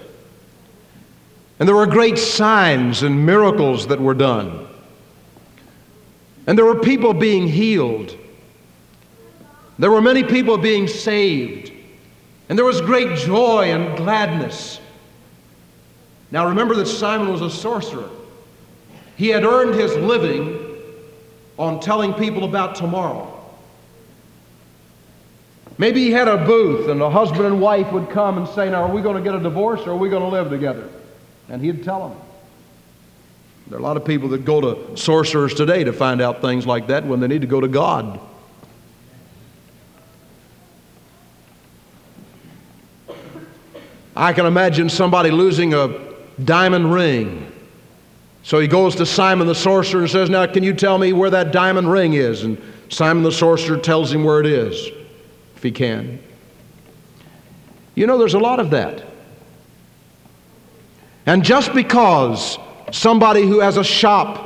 And 1.59 1.67
there 1.67 1.75
were 1.75 1.87
great 1.87 2.17
signs 2.17 3.03
and 3.03 3.25
miracles 3.25 3.87
that 3.87 3.99
were 3.99 4.13
done. 4.13 4.67
And 6.45 6.57
there 6.57 6.65
were 6.65 6.79
people 6.79 7.13
being 7.13 7.47
healed. 7.47 8.15
There 9.79 9.91
were 9.91 10.01
many 10.01 10.23
people 10.23 10.57
being 10.57 10.87
saved. 10.87 11.71
And 12.49 12.57
there 12.57 12.65
was 12.65 12.79
great 12.81 13.17
joy 13.17 13.71
and 13.71 13.97
gladness. 13.97 14.79
Now 16.31 16.47
remember 16.47 16.75
that 16.75 16.85
Simon 16.85 17.29
was 17.29 17.41
a 17.41 17.49
sorcerer. 17.49 18.09
He 19.15 19.29
had 19.29 19.43
earned 19.43 19.75
his 19.75 19.95
living 19.95 20.63
on 21.57 21.79
telling 21.79 22.13
people 22.13 22.43
about 22.43 22.75
tomorrow. 22.75 23.33
Maybe 25.79 26.01
he 26.01 26.11
had 26.11 26.27
a 26.27 26.45
booth 26.45 26.89
and 26.89 27.01
a 27.01 27.09
husband 27.09 27.45
and 27.45 27.61
wife 27.61 27.91
would 27.91 28.09
come 28.09 28.37
and 28.37 28.47
say, 28.49 28.69
Now, 28.69 28.83
are 28.83 28.93
we 28.93 29.01
going 29.01 29.15
to 29.15 29.21
get 29.21 29.35
a 29.35 29.41
divorce 29.41 29.81
or 29.81 29.91
are 29.91 29.97
we 29.97 30.09
going 30.09 30.23
to 30.23 30.29
live 30.29 30.49
together? 30.49 30.89
And 31.49 31.61
he'd 31.61 31.83
tell 31.83 32.09
them. 32.09 32.19
There 33.67 33.77
are 33.77 33.81
a 33.81 33.83
lot 33.83 33.97
of 33.97 34.05
people 34.05 34.29
that 34.29 34.45
go 34.45 34.61
to 34.61 34.97
sorcerers 34.97 35.53
today 35.53 35.83
to 35.83 35.91
find 35.91 36.21
out 36.21 36.41
things 36.41 36.65
like 36.65 36.87
that 36.87 37.05
when 37.05 37.19
they 37.19 37.27
need 37.27 37.41
to 37.41 37.47
go 37.47 37.59
to 37.59 37.67
God. 37.67 38.19
I 44.15 44.33
can 44.33 44.45
imagine 44.45 44.89
somebody 44.89 45.31
losing 45.31 45.73
a 45.73 45.93
diamond 46.43 46.93
ring 46.93 47.51
so 48.47 48.59
he 48.59 48.67
goes 48.69 48.95
to 48.95 49.05
Simon 49.05 49.45
the 49.45 49.53
sorcerer 49.53 50.03
and 50.03 50.09
says, 50.09 50.29
Now, 50.29 50.47
can 50.47 50.63
you 50.63 50.73
tell 50.73 50.97
me 50.97 51.11
where 51.11 51.29
that 51.29 51.51
diamond 51.51 51.91
ring 51.91 52.13
is? 52.13 52.43
And 52.43 52.57
Simon 52.87 53.21
the 53.21 53.31
sorcerer 53.33 53.77
tells 53.77 54.09
him 54.09 54.23
where 54.23 54.39
it 54.39 54.45
is, 54.45 54.89
if 55.57 55.63
he 55.63 55.69
can. 55.69 56.17
You 57.93 58.07
know, 58.07 58.17
there's 58.17 58.35
a 58.35 58.39
lot 58.39 58.61
of 58.61 58.69
that. 58.69 59.05
And 61.27 61.43
just 61.43 61.73
because 61.73 62.57
somebody 62.91 63.43
who 63.43 63.59
has 63.59 63.75
a 63.75 63.83
shop 63.83 64.45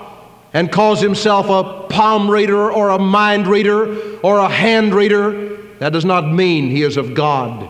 and 0.51 0.71
calls 0.71 0.99
himself 0.99 1.47
a 1.47 1.87
palm 1.87 2.29
reader 2.29 2.71
or 2.71 2.89
a 2.89 2.99
mind 2.99 3.47
reader 3.47 4.19
or 4.21 4.39
a 4.39 4.49
hand 4.49 4.93
reader, 4.93 5.57
that 5.77 5.93
does 5.93 6.05
not 6.05 6.27
mean 6.27 6.69
he 6.69 6.81
is 6.81 6.97
of 6.97 7.13
God. 7.13 7.69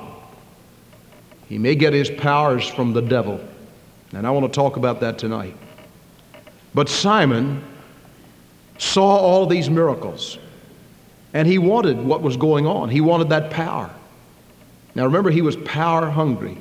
He 1.49 1.57
may 1.57 1.75
get 1.75 1.91
his 1.91 2.09
powers 2.09 2.65
from 2.65 2.93
the 2.93 3.01
devil. 3.01 3.45
And 4.13 4.25
I 4.25 4.31
want 4.31 4.51
to 4.51 4.55
talk 4.55 4.77
about 4.77 5.01
that 5.01 5.17
tonight. 5.17 5.55
But 6.73 6.87
Simon 6.87 7.61
saw 8.77 9.17
all 9.17 9.45
these 9.45 9.69
miracles, 9.69 10.37
and 11.33 11.45
he 11.45 11.57
wanted 11.57 11.97
what 11.97 12.21
was 12.21 12.37
going 12.37 12.65
on. 12.65 12.89
He 12.89 13.01
wanted 13.01 13.29
that 13.29 13.51
power. 13.51 13.89
Now 14.95 15.03
remember, 15.03 15.29
he 15.29 15.41
was 15.41 15.57
power 15.57 16.09
hungry. 16.09 16.57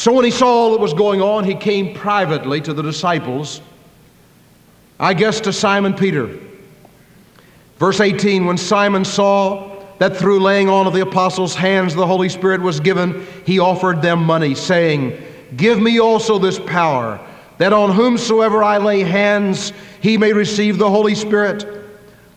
So 0.00 0.14
when 0.14 0.24
he 0.24 0.30
saw 0.30 0.48
all 0.48 0.70
that 0.70 0.80
was 0.80 0.94
going 0.94 1.20
on, 1.20 1.44
he 1.44 1.54
came 1.54 1.92
privately 1.92 2.62
to 2.62 2.72
the 2.72 2.80
disciples, 2.80 3.60
I 4.98 5.12
guess 5.12 5.40
to 5.42 5.52
Simon 5.52 5.92
Peter. 5.92 6.38
Verse 7.76 8.00
18 8.00 8.46
When 8.46 8.56
Simon 8.56 9.04
saw 9.04 9.84
that 9.98 10.16
through 10.16 10.40
laying 10.40 10.70
on 10.70 10.86
of 10.86 10.94
the 10.94 11.02
apostles' 11.02 11.54
hands 11.54 11.94
the 11.94 12.06
Holy 12.06 12.30
Spirit 12.30 12.62
was 12.62 12.80
given, 12.80 13.26
he 13.44 13.58
offered 13.58 14.00
them 14.00 14.24
money, 14.24 14.54
saying, 14.54 15.22
Give 15.58 15.78
me 15.78 16.00
also 16.00 16.38
this 16.38 16.58
power 16.58 17.20
that 17.58 17.74
on 17.74 17.92
whomsoever 17.92 18.64
I 18.64 18.78
lay 18.78 19.00
hands, 19.00 19.74
he 20.00 20.16
may 20.16 20.32
receive 20.32 20.78
the 20.78 20.88
Holy 20.88 21.14
Spirit. 21.14 21.66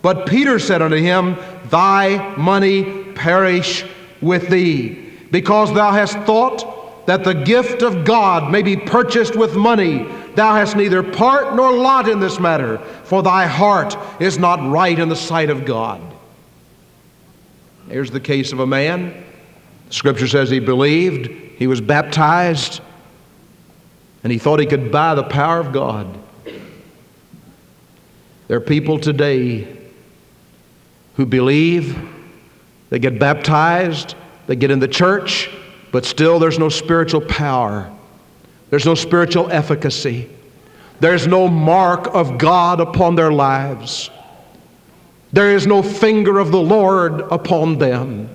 But 0.02 0.26
Peter 0.26 0.58
said 0.58 0.82
unto 0.82 0.98
him, 0.98 1.38
Thy 1.70 2.36
money 2.36 3.04
perish 3.14 3.86
with 4.20 4.50
thee, 4.50 5.12
because 5.30 5.72
thou 5.72 5.92
hast 5.92 6.18
thought 6.26 6.73
that 7.06 7.24
the 7.24 7.34
gift 7.34 7.82
of 7.82 8.04
God 8.04 8.50
may 8.50 8.62
be 8.62 8.76
purchased 8.76 9.36
with 9.36 9.54
money. 9.54 10.04
Thou 10.34 10.54
hast 10.54 10.76
neither 10.76 11.02
part 11.02 11.54
nor 11.54 11.72
lot 11.72 12.08
in 12.08 12.20
this 12.20 12.40
matter, 12.40 12.78
for 13.04 13.22
thy 13.22 13.46
heart 13.46 13.96
is 14.20 14.38
not 14.38 14.70
right 14.70 14.98
in 14.98 15.08
the 15.08 15.16
sight 15.16 15.50
of 15.50 15.64
God. 15.64 16.00
Here's 17.88 18.10
the 18.10 18.20
case 18.20 18.52
of 18.52 18.60
a 18.60 18.66
man. 18.66 19.24
Scripture 19.90 20.26
says 20.26 20.50
he 20.50 20.60
believed, 20.60 21.26
he 21.26 21.66
was 21.66 21.80
baptized, 21.80 22.80
and 24.22 24.32
he 24.32 24.38
thought 24.38 24.58
he 24.58 24.66
could 24.66 24.90
buy 24.90 25.14
the 25.14 25.22
power 25.22 25.60
of 25.60 25.72
God. 25.72 26.18
There 28.48 28.56
are 28.56 28.60
people 28.60 28.98
today 28.98 29.76
who 31.16 31.26
believe, 31.26 31.96
they 32.90 32.98
get 32.98 33.18
baptized, 33.18 34.14
they 34.46 34.56
get 34.56 34.70
in 34.70 34.80
the 34.80 34.88
church, 34.88 35.50
but 35.94 36.04
still 36.04 36.40
there's 36.40 36.58
no 36.58 36.68
spiritual 36.68 37.20
power. 37.20 37.88
There's 38.68 38.84
no 38.84 38.96
spiritual 38.96 39.48
efficacy. 39.52 40.28
There's 40.98 41.28
no 41.28 41.46
mark 41.46 42.12
of 42.12 42.36
God 42.36 42.80
upon 42.80 43.14
their 43.14 43.30
lives. 43.30 44.10
There 45.32 45.54
is 45.54 45.68
no 45.68 45.84
finger 45.84 46.40
of 46.40 46.50
the 46.50 46.60
Lord 46.60 47.20
upon 47.20 47.78
them. 47.78 48.28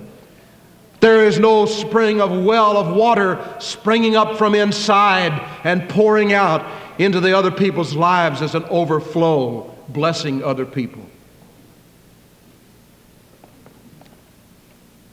There 1.00 1.26
is 1.26 1.38
no 1.38 1.66
spring 1.66 2.22
of 2.22 2.30
well 2.30 2.78
of 2.78 2.96
water 2.96 3.56
springing 3.58 4.16
up 4.16 4.38
from 4.38 4.54
inside 4.54 5.46
and 5.62 5.86
pouring 5.86 6.32
out 6.32 6.64
into 6.98 7.20
the 7.20 7.36
other 7.36 7.50
people's 7.50 7.94
lives 7.94 8.40
as 8.40 8.54
an 8.54 8.64
overflow, 8.70 9.76
blessing 9.90 10.42
other 10.42 10.64
people. 10.64 11.04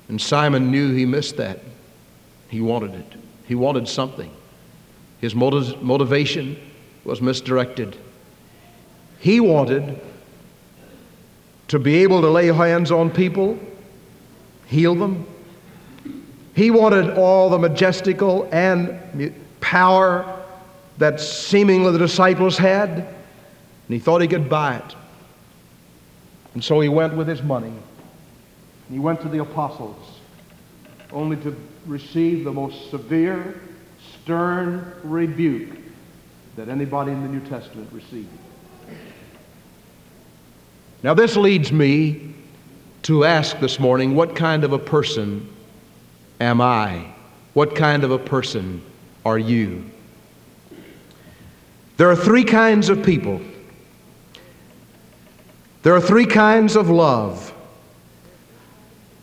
And 0.08 0.22
Simon 0.22 0.72
knew 0.72 0.94
he 0.94 1.06
missed 1.06 1.36
that. 1.36 1.60
He 2.50 2.62
wanted 2.62 2.96
it. 2.96 3.14
He 3.48 3.56
wanted 3.56 3.88
something. 3.88 4.32
His 5.20 5.36
motiv- 5.36 5.82
motivation 5.82 6.58
was 7.04 7.22
misdirected. 7.22 7.98
He 9.20 9.40
wanted 9.40 10.00
to 11.70 11.80
be 11.80 11.98
able 12.04 12.22
to 12.22 12.30
lay 12.30 12.48
hands 12.48 12.92
on 12.92 13.10
people, 13.10 13.60
heal 14.68 14.96
them. 14.96 15.26
He 16.54 16.72
wanted 16.72 17.18
all 17.18 17.50
the 17.50 17.60
majestical 17.60 18.48
and 18.52 19.34
power 19.60 20.44
that 20.98 21.20
seemingly 21.20 21.92
the 21.92 22.00
disciples 22.00 22.58
had, 22.58 22.90
and 22.90 23.06
he 23.90 24.00
thought 24.00 24.22
he 24.22 24.28
could 24.28 24.50
buy 24.50 24.78
it. 24.78 24.96
And 26.54 26.64
so 26.64 26.80
he 26.80 26.90
went 26.90 27.16
with 27.16 27.28
his 27.28 27.44
money. 27.44 27.74
He 28.90 29.00
went 29.00 29.22
to 29.22 29.30
the 29.30 29.40
apostles, 29.40 30.20
only 31.12 31.36
to 31.38 31.56
receive 31.88 32.44
the 32.44 32.52
most 32.52 32.90
severe, 32.90 33.62
stern 34.22 34.94
rebuke 35.04 35.78
that 36.56 36.70
anybody 36.70 37.12
in 37.12 37.22
the 37.24 37.30
New 37.30 37.40
Testament 37.48 37.90
received. 37.92 38.28
Now, 41.04 41.14
this 41.14 41.38
leads 41.38 41.72
me 41.72 42.34
to 43.04 43.24
ask 43.24 43.60
this 43.60 43.80
morning 43.80 44.16
what 44.16 44.36
kind 44.36 44.64
of 44.64 44.74
a 44.74 44.80
person 44.80 45.48
am 46.40 46.60
I? 46.60 47.14
What 47.54 47.76
kind 47.76 48.04
of 48.04 48.12
a 48.12 48.20
person 48.20 48.82
are 49.26 49.38
you? 49.38 49.90
There 51.98 52.10
are 52.10 52.16
three 52.16 52.44
kinds 52.44 52.90
of 52.90 53.04
people. 53.04 53.42
There 55.84 55.96
are 55.96 56.02
three 56.02 56.26
kinds 56.26 56.76
of 56.76 56.90
love. 56.90 57.54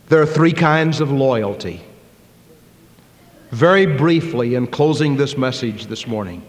There 0.09 0.21
are 0.21 0.25
three 0.25 0.53
kinds 0.53 0.99
of 0.99 1.11
loyalty. 1.11 1.81
Very 3.55 3.85
briefly, 3.85 4.55
in 4.55 4.67
closing 4.67 5.15
this 5.15 5.37
message 5.37 5.85
this 5.85 6.05
morning, 6.05 6.45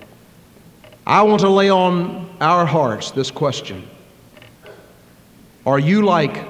I 1.06 1.22
want 1.22 1.40
to 1.42 1.48
lay 1.48 1.70
on 1.70 2.28
our 2.40 2.66
hearts 2.66 3.12
this 3.12 3.30
question 3.30 3.88
Are 5.64 5.78
you 5.78 6.02
like 6.02 6.48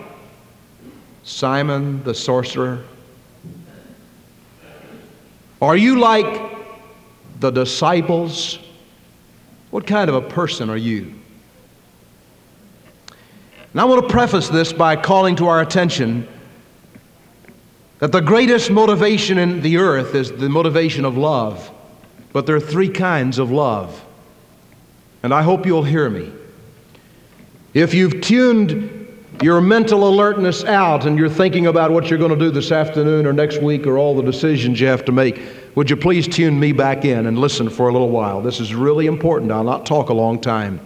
Simon 1.24 2.02
the 2.04 2.14
sorcerer? 2.14 2.82
Are 5.60 5.76
you 5.76 5.98
like 5.98 6.56
the 7.40 7.50
disciples? 7.50 8.58
What 9.68 9.86
kind 9.86 10.08
of 10.08 10.16
a 10.16 10.22
person 10.22 10.70
are 10.70 10.78
you? 10.78 11.12
And 13.72 13.80
I 13.82 13.84
want 13.84 14.08
to 14.08 14.10
preface 14.10 14.48
this 14.48 14.72
by 14.72 14.96
calling 14.96 15.36
to 15.36 15.48
our 15.48 15.60
attention 15.60 16.26
that 17.98 18.12
the 18.12 18.20
greatest 18.20 18.70
motivation 18.70 19.38
in 19.38 19.62
the 19.62 19.78
earth 19.78 20.14
is 20.14 20.32
the 20.32 20.48
motivation 20.48 21.04
of 21.04 21.16
love. 21.16 21.70
But 22.32 22.46
there 22.46 22.56
are 22.56 22.60
three 22.60 22.90
kinds 22.90 23.38
of 23.38 23.50
love. 23.50 24.04
And 25.22 25.32
I 25.32 25.42
hope 25.42 25.64
you'll 25.64 25.82
hear 25.82 26.10
me. 26.10 26.30
If 27.72 27.94
you've 27.94 28.20
tuned 28.20 28.92
your 29.42 29.60
mental 29.60 30.08
alertness 30.08 30.64
out 30.64 31.06
and 31.06 31.18
you're 31.18 31.28
thinking 31.28 31.66
about 31.66 31.90
what 31.90 32.08
you're 32.08 32.18
going 32.18 32.30
to 32.30 32.38
do 32.38 32.50
this 32.50 32.72
afternoon 32.72 33.26
or 33.26 33.32
next 33.32 33.60
week 33.60 33.86
or 33.86 33.98
all 33.98 34.14
the 34.14 34.22
decisions 34.22 34.80
you 34.80 34.86
have 34.86 35.04
to 35.06 35.12
make, 35.12 35.40
would 35.74 35.90
you 35.90 35.96
please 35.96 36.26
tune 36.26 36.58
me 36.58 36.72
back 36.72 37.04
in 37.04 37.26
and 37.26 37.38
listen 37.38 37.68
for 37.68 37.88
a 37.88 37.92
little 37.92 38.10
while? 38.10 38.40
This 38.40 38.60
is 38.60 38.74
really 38.74 39.06
important. 39.06 39.52
I'll 39.52 39.64
not 39.64 39.84
talk 39.84 40.08
a 40.08 40.14
long 40.14 40.40
time. 40.40 40.80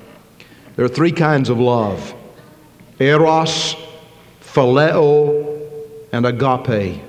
There 0.77 0.85
are 0.85 0.89
three 0.89 1.13
kinds 1.13 1.49
of 1.49 1.59
love 1.59 2.15
eros, 2.99 3.77
phileo, 4.41 5.50
and 6.13 6.27
agape. 6.27 7.03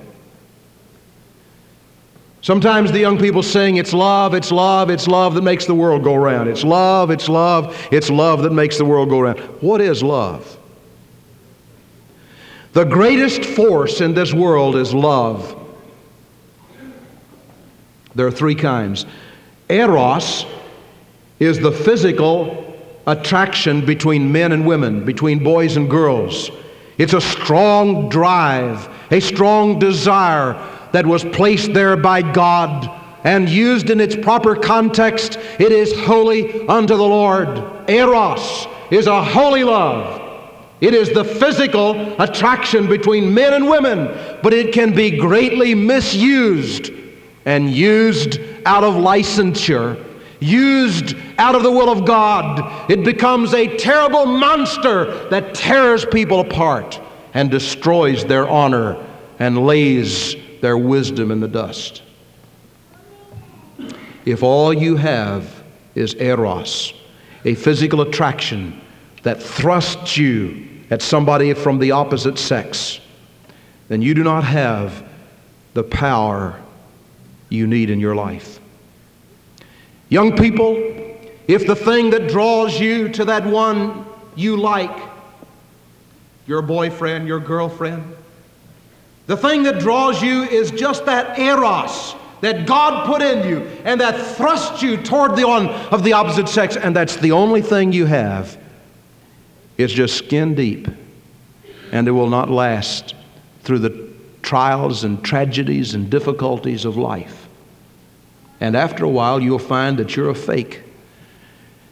Sometimes 2.41 2.91
the 2.91 2.99
young 2.99 3.19
people 3.19 3.43
sing, 3.43 3.77
It's 3.77 3.93
love, 3.93 4.33
it's 4.33 4.51
love, 4.51 4.89
it's 4.89 5.07
love 5.07 5.35
that 5.35 5.43
makes 5.43 5.65
the 5.65 5.75
world 5.75 6.03
go 6.03 6.15
round. 6.15 6.49
It's 6.49 6.63
love, 6.63 7.11
it's 7.11 7.29
love, 7.29 7.87
it's 7.91 8.09
love 8.09 8.41
that 8.43 8.51
makes 8.51 8.77
the 8.77 8.85
world 8.85 9.09
go 9.09 9.19
round. 9.19 9.39
What 9.61 9.79
is 9.79 10.01
love? 10.01 10.57
The 12.73 12.85
greatest 12.85 13.43
force 13.43 14.01
in 14.01 14.13
this 14.13 14.33
world 14.33 14.75
is 14.75 14.93
love. 14.93 15.57
There 18.15 18.25
are 18.25 18.31
three 18.31 18.55
kinds. 18.55 19.05
Eros 19.69 20.45
is 21.39 21.59
the 21.59 21.71
physical 21.71 22.79
attraction 23.07 23.85
between 23.85 24.31
men 24.31 24.51
and 24.51 24.65
women, 24.65 25.05
between 25.05 25.43
boys 25.43 25.75
and 25.75 25.89
girls. 25.89 26.49
It's 27.01 27.13
a 27.13 27.19
strong 27.19 28.09
drive, 28.09 28.87
a 29.09 29.19
strong 29.19 29.79
desire 29.79 30.53
that 30.91 31.03
was 31.03 31.23
placed 31.23 31.73
there 31.73 31.97
by 31.97 32.21
God 32.21 32.87
and 33.23 33.49
used 33.49 33.89
in 33.89 33.99
its 33.99 34.15
proper 34.15 34.55
context. 34.55 35.39
It 35.57 35.71
is 35.71 35.91
holy 36.01 36.67
unto 36.67 36.95
the 36.95 37.03
Lord. 37.03 37.89
Eros 37.89 38.67
is 38.91 39.07
a 39.07 39.23
holy 39.23 39.63
love. 39.63 40.21
It 40.79 40.93
is 40.93 41.09
the 41.11 41.23
physical 41.23 42.21
attraction 42.21 42.85
between 42.85 43.33
men 43.33 43.53
and 43.55 43.67
women, 43.67 44.05
but 44.43 44.53
it 44.53 44.71
can 44.71 44.93
be 44.93 45.17
greatly 45.17 45.73
misused 45.73 46.91
and 47.45 47.71
used 47.71 48.39
out 48.67 48.83
of 48.83 48.93
licensure, 48.93 49.97
used 50.41 51.15
out 51.37 51.55
of 51.55 51.63
the 51.63 51.71
will 51.71 51.89
of 51.89 52.05
God. 52.05 52.91
It 52.91 53.05
becomes 53.05 53.53
a 53.53 53.77
terrible 53.77 54.25
monster 54.25 55.29
that 55.29 55.53
tears 55.53 56.03
people 56.03 56.41
apart 56.41 56.99
and 57.33 57.49
destroys 57.49 58.25
their 58.25 58.49
honor 58.49 59.01
and 59.39 59.65
lays 59.65 60.35
their 60.59 60.77
wisdom 60.77 61.31
in 61.31 61.39
the 61.39 61.47
dust. 61.47 62.01
If 64.25 64.43
all 64.43 64.73
you 64.73 64.97
have 64.97 65.63
is 65.95 66.15
eros, 66.15 66.93
a 67.45 67.55
physical 67.55 68.01
attraction 68.01 68.81
that 69.23 69.41
thrusts 69.41 70.17
you 70.17 70.67
at 70.89 71.01
somebody 71.01 71.53
from 71.53 71.79
the 71.79 71.91
opposite 71.91 72.37
sex, 72.37 72.99
then 73.87 74.01
you 74.01 74.13
do 74.13 74.23
not 74.23 74.43
have 74.43 75.07
the 75.73 75.83
power 75.83 76.59
you 77.49 77.67
need 77.67 77.89
in 77.89 77.99
your 77.99 78.15
life. 78.15 78.60
Young 80.11 80.35
people, 80.35 80.75
if 81.47 81.65
the 81.65 81.75
thing 81.75 82.09
that 82.09 82.27
draws 82.27 82.77
you 82.77 83.07
to 83.09 83.25
that 83.25 83.45
one 83.45 84.05
you 84.35 84.57
like, 84.57 84.95
your 86.45 86.61
boyfriend, 86.61 87.29
your 87.29 87.39
girlfriend, 87.39 88.03
the 89.27 89.37
thing 89.37 89.63
that 89.63 89.79
draws 89.79 90.21
you 90.21 90.43
is 90.43 90.69
just 90.69 91.05
that 91.05 91.39
eros 91.39 92.13
that 92.41 92.65
God 92.65 93.05
put 93.05 93.21
in 93.21 93.47
you 93.47 93.59
and 93.85 94.01
that 94.01 94.35
thrusts 94.35 94.81
you 94.81 94.97
toward 94.97 95.37
the 95.37 95.47
one 95.47 95.69
of 95.69 96.03
the 96.03 96.11
opposite 96.11 96.49
sex, 96.49 96.75
and 96.75 96.93
that's 96.93 97.15
the 97.15 97.31
only 97.31 97.61
thing 97.61 97.93
you 97.93 98.05
have 98.05 98.57
it's 99.77 99.93
just 99.93 100.17
skin 100.17 100.53
deep, 100.53 100.89
and 101.93 102.07
it 102.07 102.11
will 102.11 102.29
not 102.29 102.49
last 102.49 103.15
through 103.63 103.79
the 103.79 104.09
trials 104.41 105.05
and 105.05 105.23
tragedies 105.23 105.93
and 105.93 106.09
difficulties 106.09 106.83
of 106.83 106.97
life. 106.97 107.40
And 108.61 108.77
after 108.77 109.03
a 109.03 109.09
while, 109.09 109.41
you'll 109.41 109.59
find 109.59 109.97
that 109.97 110.15
you're 110.15 110.29
a 110.29 110.35
fake, 110.35 110.83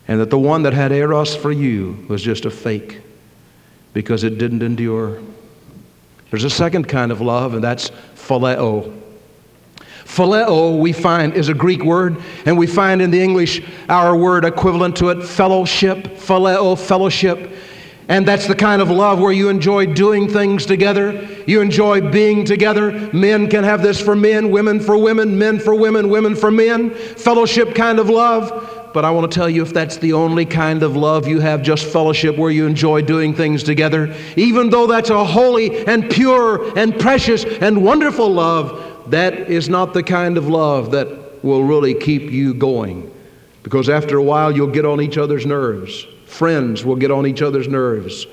and 0.07 0.21
that 0.21 0.29
the 0.29 0.39
one 0.39 0.63
that 0.63 0.73
had 0.73 0.91
Eros 0.91 1.35
for 1.35 1.51
you 1.51 2.05
was 2.07 2.21
just 2.21 2.45
a 2.45 2.51
fake 2.51 3.01
because 3.91 4.23
it 4.23 4.37
didn't 4.37 4.61
endure. 4.61 5.19
There's 6.29 6.43
a 6.43 6.49
second 6.49 6.87
kind 6.87 7.11
of 7.11 7.21
love, 7.21 7.55
and 7.55 7.63
that's 7.63 7.89
phileo. 8.15 8.95
Phileo, 10.05 10.79
we 10.79 10.93
find, 10.93 11.33
is 11.33 11.49
a 11.49 11.53
Greek 11.55 11.83
word, 11.83 12.17
and 12.45 12.55
we 12.55 12.67
find 12.67 13.01
in 13.01 13.09
the 13.09 13.21
English 13.21 13.63
our 13.89 14.15
word 14.15 14.45
equivalent 14.45 14.95
to 14.97 15.09
it, 15.09 15.23
fellowship, 15.23 15.97
phileo, 16.17 16.77
fellowship. 16.77 17.51
And 18.09 18.27
that's 18.27 18.47
the 18.47 18.55
kind 18.55 18.81
of 18.81 18.89
love 18.89 19.19
where 19.19 19.31
you 19.31 19.49
enjoy 19.49 19.85
doing 19.85 20.27
things 20.27 20.65
together. 20.65 21.27
You 21.45 21.61
enjoy 21.61 22.09
being 22.09 22.43
together. 22.43 22.91
Men 23.13 23.47
can 23.47 23.63
have 23.63 23.83
this 23.83 24.01
for 24.01 24.15
men, 24.15 24.49
women 24.49 24.79
for 24.79 24.97
women, 24.97 25.37
men 25.37 25.59
for 25.59 25.75
women, 25.75 26.09
women 26.09 26.35
for 26.35 26.49
men. 26.49 26.89
Fellowship 26.89 27.75
kind 27.75 27.99
of 27.99 28.09
love. 28.09 28.89
but 28.93 29.05
I 29.05 29.11
want 29.11 29.31
to 29.31 29.35
tell 29.35 29.47
you 29.47 29.61
if 29.61 29.73
that's 29.73 29.97
the 29.97 30.13
only 30.13 30.45
kind 30.45 30.81
of 30.81 30.95
love 30.95 31.27
you 31.27 31.39
have, 31.39 31.61
just 31.61 31.85
fellowship 31.85 32.35
where 32.35 32.49
you 32.49 32.65
enjoy 32.65 33.03
doing 33.03 33.35
things 33.35 33.61
together, 33.61 34.15
even 34.35 34.71
though 34.71 34.87
that's 34.87 35.11
a 35.11 35.23
holy 35.23 35.85
and 35.85 36.09
pure 36.09 36.75
and 36.77 36.99
precious 36.99 37.45
and 37.45 37.83
wonderful 37.83 38.27
love, 38.27 39.11
that 39.11 39.33
is 39.49 39.69
not 39.69 39.93
the 39.93 40.01
kind 40.01 40.35
of 40.37 40.47
love 40.47 40.91
that 40.91 41.43
will 41.43 41.63
really 41.63 41.93
keep 41.93 42.31
you 42.31 42.55
going. 42.55 43.13
Because 43.61 43.87
after 43.87 44.17
a 44.17 44.23
while, 44.23 44.51
you'll 44.51 44.67
get 44.71 44.85
on 44.85 44.99
each 44.99 45.17
other's 45.17 45.45
nerves. 45.45 46.07
Friends 46.29 46.85
will 46.85 46.95
get 46.95 47.11
on 47.11 47.25
each 47.25 47.41
other's 47.41 47.67
nerves. 47.67 48.27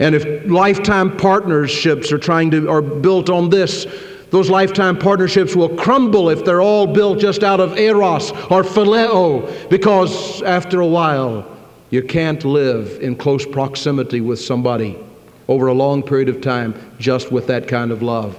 And 0.00 0.14
if 0.14 0.50
lifetime 0.50 1.16
partnerships 1.16 2.10
are 2.10 2.18
trying 2.18 2.50
to 2.50 2.68
are 2.68 2.82
built 2.82 3.30
on 3.30 3.50
this, 3.50 3.86
those 4.30 4.50
lifetime 4.50 4.98
partnerships 4.98 5.54
will 5.54 5.68
crumble 5.68 6.28
if 6.28 6.44
they're 6.44 6.60
all 6.60 6.88
built 6.88 7.20
just 7.20 7.44
out 7.44 7.60
of 7.60 7.78
eros 7.78 8.32
or 8.32 8.64
phileo, 8.64 9.68
because 9.70 10.42
after 10.42 10.80
a 10.80 10.86
while, 10.86 11.46
you 11.90 12.02
can't 12.02 12.44
live 12.44 13.00
in 13.00 13.14
close 13.14 13.46
proximity 13.46 14.20
with 14.20 14.40
somebody 14.40 14.98
over 15.46 15.68
a 15.68 15.74
long 15.74 16.02
period 16.02 16.28
of 16.28 16.40
time 16.40 16.74
just 16.98 17.30
with 17.30 17.46
that 17.46 17.68
kind 17.68 17.92
of 17.92 18.02
love. 18.02 18.36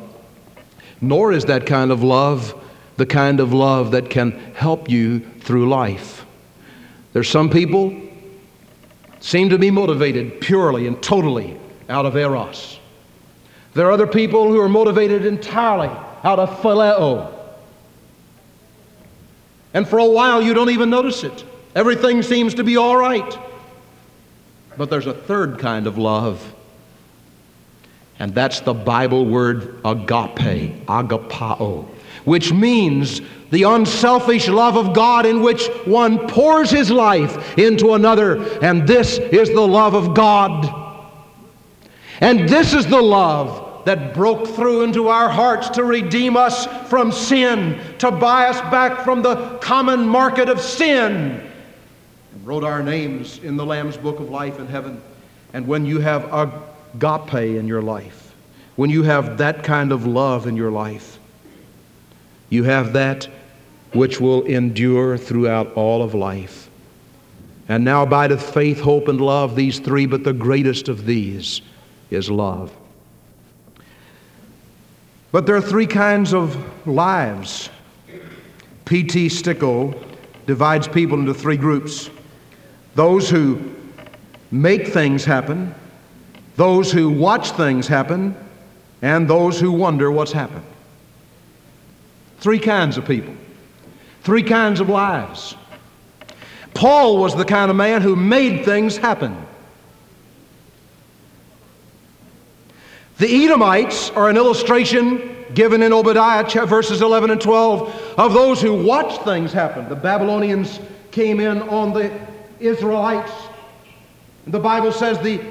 Nor 1.00 1.32
is 1.32 1.46
that 1.46 1.66
kind 1.66 1.92
of 1.92 2.04
love 2.04 2.62
the 2.98 3.06
kind 3.06 3.40
of 3.40 3.54
love 3.54 3.92
that 3.92 4.10
can 4.10 4.32
help 4.54 4.90
you 4.90 5.20
through 5.40 5.70
life. 5.70 6.26
There's 7.14 7.30
some 7.30 7.50
people 7.50 8.02
seem 9.26 9.50
to 9.50 9.58
be 9.58 9.72
motivated 9.72 10.40
purely 10.40 10.86
and 10.86 11.02
totally 11.02 11.60
out 11.90 12.06
of 12.06 12.16
eros. 12.16 12.80
There 13.74 13.88
are 13.88 13.92
other 13.92 14.06
people 14.06 14.50
who 14.50 14.62
are 14.62 14.70
motivated 14.70 15.26
entirely 15.26 15.90
out 16.24 16.38
of 16.38 16.60
phileo. 16.60 17.34
And 19.74 19.88
for 19.88 19.98
a 19.98 20.06
while, 20.06 20.44
you 20.44 20.54
don't 20.54 20.70
even 20.70 20.92
notice 20.92 21.24
it. 21.24 21.44
Everything 21.74 22.22
seems 22.22 22.54
to 22.54 22.64
be 22.64 22.78
all 22.78 22.96
right. 22.96 23.38
But 24.78 24.92
there's 24.92 25.08
a 25.08 25.14
third 25.14 25.58
kind 25.58 25.88
of 25.88 25.98
love. 25.98 26.54
And 28.20 28.36
that's 28.36 28.60
the 28.60 28.76
Bible 28.76 29.26
word 29.26 29.82
agape, 29.84 30.86
agapao, 30.86 31.90
which 32.26 32.52
means 32.52 33.22
the 33.52 33.64
unselfish 33.64 34.50
love 34.50 34.76
of 34.76 34.94
God 34.94 35.26
in 35.26 35.42
which 35.42 35.68
one 35.86 36.28
pours 36.28 36.70
his 36.70 36.92
life 36.92 37.58
into 37.58 37.94
another. 37.94 38.44
And 38.60 38.88
this 38.88 39.18
is 39.18 39.50
the 39.50 39.66
love 39.66 39.94
of 39.94 40.14
God. 40.14 40.84
And 42.20 42.50
this 42.50 42.74
is 42.74 42.86
the 42.88 43.02
love 43.02 43.86
that 43.86 44.14
broke 44.16 44.48
through 44.48 44.82
into 44.82 45.10
our 45.10 45.30
hearts 45.30 45.70
to 45.70 45.84
redeem 45.84 46.36
us 46.36 46.66
from 46.90 47.12
sin, 47.12 47.80
to 48.00 48.10
buy 48.10 48.48
us 48.48 48.60
back 48.72 49.04
from 49.04 49.22
the 49.22 49.58
common 49.60 50.08
market 50.08 50.50
of 50.50 50.60
sin, 50.60 51.48
and 52.34 52.48
wrote 52.48 52.64
our 52.64 52.82
names 52.82 53.38
in 53.40 53.56
the 53.56 53.66
Lamb's 53.66 53.96
book 53.96 54.20
of 54.20 54.30
life 54.30 54.60
in 54.60 54.66
heaven. 54.66 55.00
And 55.54 55.68
when 55.68 55.86
you 55.86 56.00
have 56.00 56.34
agape 56.34 57.58
in 57.58 57.68
your 57.68 57.84
life, 57.84 58.34
when 58.76 58.90
you 58.90 59.04
have 59.04 59.38
that 59.38 59.64
kind 59.64 59.92
of 59.92 60.08
love 60.08 60.48
in 60.48 60.58
your 60.58 60.72
life, 60.72 61.15
you 62.50 62.64
have 62.64 62.94
that 62.94 63.28
which 63.94 64.20
will 64.20 64.44
endure 64.44 65.18
throughout 65.18 65.74
all 65.74 66.04
of 66.04 66.14
life. 66.14 66.70
And 67.68 67.84
now 67.84 68.04
abideth 68.04 68.54
faith, 68.54 68.80
hope, 68.80 69.08
and 69.08 69.20
love, 69.20 69.56
these 69.56 69.80
three, 69.80 70.06
but 70.06 70.24
the 70.24 70.34
greatest 70.34 70.88
of 70.88 71.06
these 71.06 71.62
is 72.12 72.30
love. 72.30 72.76
But 75.32 75.46
there 75.46 75.56
are 75.56 75.62
three 75.62 75.88
kinds 75.88 76.34
of 76.34 76.88
lives. 76.88 77.70
P.T. 78.86 79.30
Stickle 79.30 80.00
divides 80.46 80.88
people 80.88 81.20
into 81.20 81.34
three 81.34 81.58
groups 81.58 82.10
those 82.94 83.30
who 83.30 83.76
make 84.52 84.88
things 84.88 85.26
happen, 85.26 85.76
those 86.56 86.92
who 86.92 87.10
watch 87.10 87.52
things 87.52 87.88
happen, 87.88 88.34
and 89.02 89.28
those 89.28 89.60
who 89.60 89.72
wonder 89.72 90.12
what's 90.12 90.32
happened. 90.32 90.66
Three 92.46 92.60
kinds 92.60 92.96
of 93.00 93.08
people, 93.08 93.34
three 94.22 94.44
kinds 94.44 94.80
of 94.80 94.88
lives. 94.88 95.56
Paul 96.76 97.18
was 97.18 97.36
the 97.36 97.44
kind 97.44 97.72
of 97.72 97.76
man 97.76 98.04
who 98.04 98.16
made 98.16 98.64
things 98.64 98.98
happen. 98.98 99.36
The 103.18 103.46
Edomites 103.46 104.12
are 104.12 104.30
an 104.30 104.38
illustration 104.38 105.36
given 105.56 105.82
in 105.82 105.92
Obadiah 105.92 106.68
verses 106.68 107.02
11 107.02 107.32
and 107.32 107.42
12 107.42 108.14
of 108.20 108.34
those 108.34 108.62
who 108.62 108.84
watched 108.84 109.24
things 109.24 109.52
happen. 109.52 109.90
The 109.90 109.96
Babylonians 109.96 110.80
came 111.10 111.40
in 111.40 111.64
on 111.64 111.94
the 111.94 112.12
Israelites. 112.60 113.32
The 114.46 114.60
Bible 114.60 114.92
says 114.92 115.18
the 115.18 115.42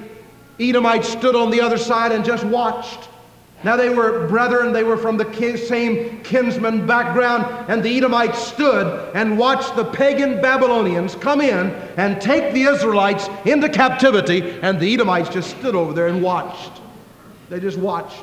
Edomites 0.60 1.08
stood 1.08 1.34
on 1.34 1.50
the 1.50 1.60
other 1.60 1.76
side 1.76 2.12
and 2.12 2.24
just 2.24 2.44
watched. 2.44 3.08
Now 3.64 3.76
they 3.76 3.88
were 3.88 4.28
brethren, 4.28 4.74
they 4.74 4.84
were 4.84 4.98
from 4.98 5.16
the 5.16 5.56
same 5.56 6.20
kinsman 6.22 6.86
background, 6.86 7.44
and 7.68 7.82
the 7.82 7.96
Edomites 7.96 8.38
stood 8.38 9.10
and 9.14 9.38
watched 9.38 9.74
the 9.74 9.84
pagan 9.84 10.42
Babylonians 10.42 11.14
come 11.14 11.40
in 11.40 11.70
and 11.96 12.20
take 12.20 12.52
the 12.52 12.64
Israelites 12.64 13.28
into 13.46 13.70
captivity, 13.70 14.42
and 14.60 14.78
the 14.78 14.92
Edomites 14.92 15.30
just 15.30 15.56
stood 15.58 15.74
over 15.74 15.94
there 15.94 16.08
and 16.08 16.22
watched. 16.22 16.72
They 17.48 17.58
just 17.58 17.78
watched. 17.78 18.22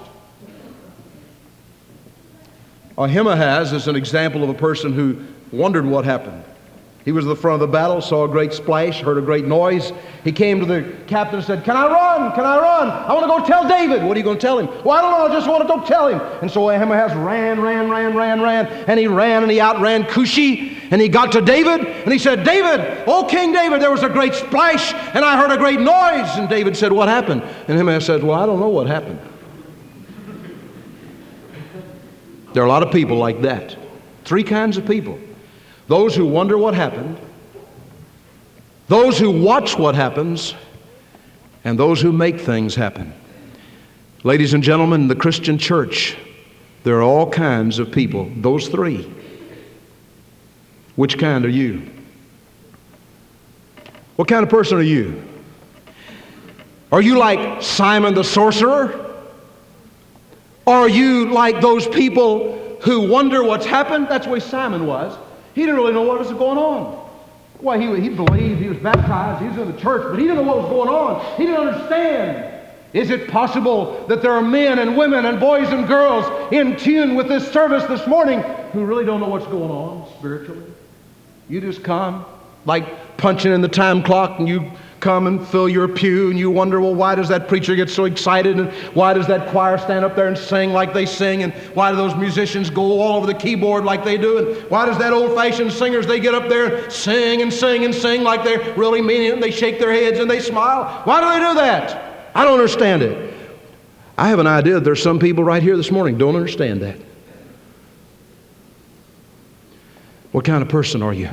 Ahimaaz 2.97 3.73
is 3.73 3.87
an 3.87 3.95
example 3.95 4.43
of 4.43 4.49
a 4.49 4.53
person 4.53 4.93
who 4.93 5.25
wondered 5.51 5.87
what 5.87 6.05
happened. 6.05 6.43
He 7.03 7.11
was 7.11 7.25
at 7.25 7.29
the 7.29 7.35
front 7.35 7.55
of 7.55 7.67
the 7.67 7.71
battle, 7.71 7.99
saw 7.99 8.25
a 8.25 8.27
great 8.27 8.53
splash, 8.53 9.01
heard 9.01 9.17
a 9.17 9.21
great 9.21 9.45
noise. 9.45 9.91
He 10.23 10.31
came 10.31 10.59
to 10.59 10.67
the 10.67 10.95
captain 11.07 11.37
and 11.37 11.43
said, 11.43 11.63
Can 11.63 11.75
I 11.75 11.87
run? 11.87 12.31
Can 12.33 12.45
I 12.45 12.59
run? 12.59 12.89
I 12.89 13.13
want 13.13 13.23
to 13.23 13.27
go 13.27 13.43
tell 13.43 13.67
David. 13.67 14.03
What 14.03 14.15
are 14.15 14.19
you 14.19 14.23
going 14.23 14.37
to 14.37 14.41
tell 14.41 14.59
him? 14.59 14.67
Well, 14.85 14.91
I 14.91 15.01
don't 15.01 15.11
know. 15.11 15.25
I 15.25 15.39
just 15.39 15.49
want 15.49 15.63
to 15.63 15.67
go 15.67 15.83
tell 15.83 16.07
him. 16.07 16.19
And 16.43 16.51
so 16.51 16.69
Ahimaaz 16.69 17.15
ran, 17.15 17.59
ran, 17.59 17.89
ran, 17.89 18.15
ran, 18.15 18.39
ran. 18.39 18.67
And 18.67 18.99
he 18.99 19.07
ran 19.07 19.41
and 19.41 19.51
he 19.51 19.59
outran 19.59 20.03
Cushi. 20.03 20.77
And 20.91 21.01
he 21.01 21.07
got 21.07 21.31
to 21.31 21.41
David 21.41 21.87
and 21.87 22.11
he 22.11 22.19
said, 22.19 22.43
David, 22.43 23.05
oh 23.07 23.25
King 23.25 23.51
David, 23.51 23.81
there 23.81 23.91
was 23.91 24.03
a 24.03 24.09
great 24.09 24.35
splash 24.35 24.93
and 24.93 25.25
I 25.25 25.37
heard 25.37 25.51
a 25.51 25.57
great 25.57 25.79
noise. 25.79 26.37
And 26.37 26.47
David 26.47 26.77
said, 26.77 26.91
What 26.91 27.07
happened? 27.07 27.41
And 27.67 27.77
Ahimaaz 27.77 28.05
said, 28.05 28.23
Well, 28.23 28.39
I 28.39 28.45
don't 28.45 28.59
know 28.59 28.69
what 28.69 28.85
happened. 28.85 29.19
There 32.53 32.61
are 32.61 32.65
a 32.65 32.69
lot 32.69 32.83
of 32.83 32.91
people 32.91 33.17
like 33.17 33.41
that. 33.41 33.75
Three 34.23 34.43
kinds 34.43 34.77
of 34.77 34.85
people 34.85 35.17
those 35.91 36.15
who 36.15 36.25
wonder 36.25 36.57
what 36.57 36.73
happened, 36.73 37.17
those 38.87 39.19
who 39.19 39.29
watch 39.29 39.77
what 39.77 39.93
happens, 39.93 40.55
and 41.65 41.77
those 41.77 41.99
who 41.99 42.13
make 42.13 42.39
things 42.39 42.75
happen. 42.75 43.13
Ladies 44.23 44.53
and 44.53 44.63
gentlemen, 44.63 45.09
the 45.09 45.17
Christian 45.17 45.57
church, 45.57 46.17
there 46.85 46.95
are 46.99 47.01
all 47.01 47.29
kinds 47.29 47.77
of 47.77 47.91
people. 47.91 48.31
Those 48.37 48.69
three. 48.69 49.13
Which 50.95 51.19
kind 51.19 51.43
are 51.43 51.49
you? 51.49 51.91
What 54.15 54.29
kind 54.29 54.43
of 54.43 54.49
person 54.49 54.77
are 54.77 54.83
you? 54.83 55.21
Are 56.89 57.01
you 57.01 57.17
like 57.17 57.61
Simon 57.61 58.13
the 58.13 58.23
sorcerer? 58.23 59.13
Are 60.65 60.87
you 60.87 61.31
like 61.33 61.59
those 61.59 61.85
people 61.85 62.77
who 62.81 63.09
wonder 63.09 63.43
what's 63.43 63.65
happened? 63.65 64.07
That's 64.07 64.25
way 64.25 64.39
Simon 64.39 64.85
was. 64.85 65.17
He 65.53 65.61
didn't 65.61 65.75
really 65.75 65.93
know 65.93 66.03
what 66.03 66.19
was 66.19 66.31
going 66.31 66.57
on. 66.57 67.09
Why, 67.59 67.79
he, 67.79 68.01
he 68.01 68.09
believed, 68.09 68.59
he 68.59 68.67
was 68.67 68.77
baptized, 68.79 69.41
he 69.41 69.47
was 69.49 69.57
in 69.57 69.71
the 69.71 69.79
church, 69.79 70.03
but 70.09 70.17
he 70.17 70.23
didn't 70.23 70.37
know 70.37 70.51
what 70.51 70.63
was 70.63 70.69
going 70.69 70.89
on. 70.89 71.37
He 71.37 71.45
didn't 71.45 71.67
understand. 71.67 72.47
Is 72.93 73.09
it 73.09 73.29
possible 73.29 74.05
that 74.07 74.21
there 74.21 74.31
are 74.33 74.41
men 74.41 74.79
and 74.79 74.97
women 74.97 75.25
and 75.25 75.39
boys 75.39 75.69
and 75.69 75.87
girls 75.87 76.25
in 76.51 76.75
tune 76.75 77.15
with 77.15 77.27
this 77.27 77.49
service 77.51 77.83
this 77.85 78.05
morning 78.07 78.41
who 78.73 78.83
really 78.83 79.05
don't 79.05 79.19
know 79.19 79.29
what's 79.29 79.45
going 79.45 79.71
on 79.71 80.09
spiritually? 80.17 80.63
You 81.47 81.61
just 81.61 81.83
come 81.83 82.25
like 82.65 83.17
punching 83.17 83.51
in 83.51 83.61
the 83.61 83.69
time 83.69 84.03
clock 84.03 84.39
and 84.39 84.47
you 84.47 84.71
come 85.01 85.25
and 85.25 85.45
fill 85.47 85.67
your 85.67 85.87
pew 85.87 86.29
and 86.29 86.37
you 86.37 86.49
wonder, 86.51 86.79
well, 86.79 86.93
why 86.93 87.15
does 87.15 87.27
that 87.27 87.47
preacher 87.47 87.75
get 87.75 87.89
so 87.89 88.05
excited 88.05 88.59
and 88.59 88.71
why 88.93 89.13
does 89.13 89.27
that 89.27 89.49
choir 89.49 89.77
stand 89.77 90.05
up 90.05 90.15
there 90.15 90.27
and 90.27 90.37
sing 90.37 90.71
like 90.71 90.93
they 90.93 91.07
sing 91.07 91.41
and 91.43 91.51
why 91.73 91.89
do 91.91 91.97
those 91.97 92.15
musicians 92.15 92.69
go 92.69 93.01
all 93.01 93.17
over 93.17 93.25
the 93.25 93.33
keyboard 93.33 93.83
like 93.83 94.05
they 94.05 94.17
do 94.17 94.37
and 94.37 94.69
why 94.69 94.85
does 94.85 94.97
that 94.99 95.11
old-fashioned 95.11 95.71
singers, 95.71 96.05
they 96.05 96.19
get 96.19 96.35
up 96.35 96.47
there 96.47 96.83
and 96.83 96.93
sing 96.93 97.41
and 97.41 97.51
sing 97.51 97.83
and 97.83 97.93
sing 97.93 98.21
like 98.21 98.43
they're 98.43 98.73
really 98.75 99.01
mean 99.01 99.23
it 99.23 99.33
and 99.33 99.43
they 99.43 99.51
shake 99.51 99.79
their 99.79 99.91
heads 99.91 100.19
and 100.19 100.29
they 100.29 100.39
smile? 100.39 101.01
Why 101.03 101.19
do 101.19 101.27
they 101.27 101.49
do 101.49 101.55
that? 101.55 102.29
I 102.35 102.43
don't 102.45 102.53
understand 102.53 103.01
it. 103.01 103.33
I 104.17 104.27
have 104.29 104.37
an 104.37 104.47
idea 104.47 104.75
that 104.75 104.83
there's 104.83 105.01
some 105.01 105.17
people 105.17 105.43
right 105.43 105.63
here 105.63 105.75
this 105.75 105.91
morning 105.91 106.17
don't 106.17 106.35
understand 106.35 106.81
that. 106.83 106.97
What 110.31 110.45
kind 110.45 110.61
of 110.61 110.69
person 110.69 111.01
are 111.01 111.13
you? 111.13 111.29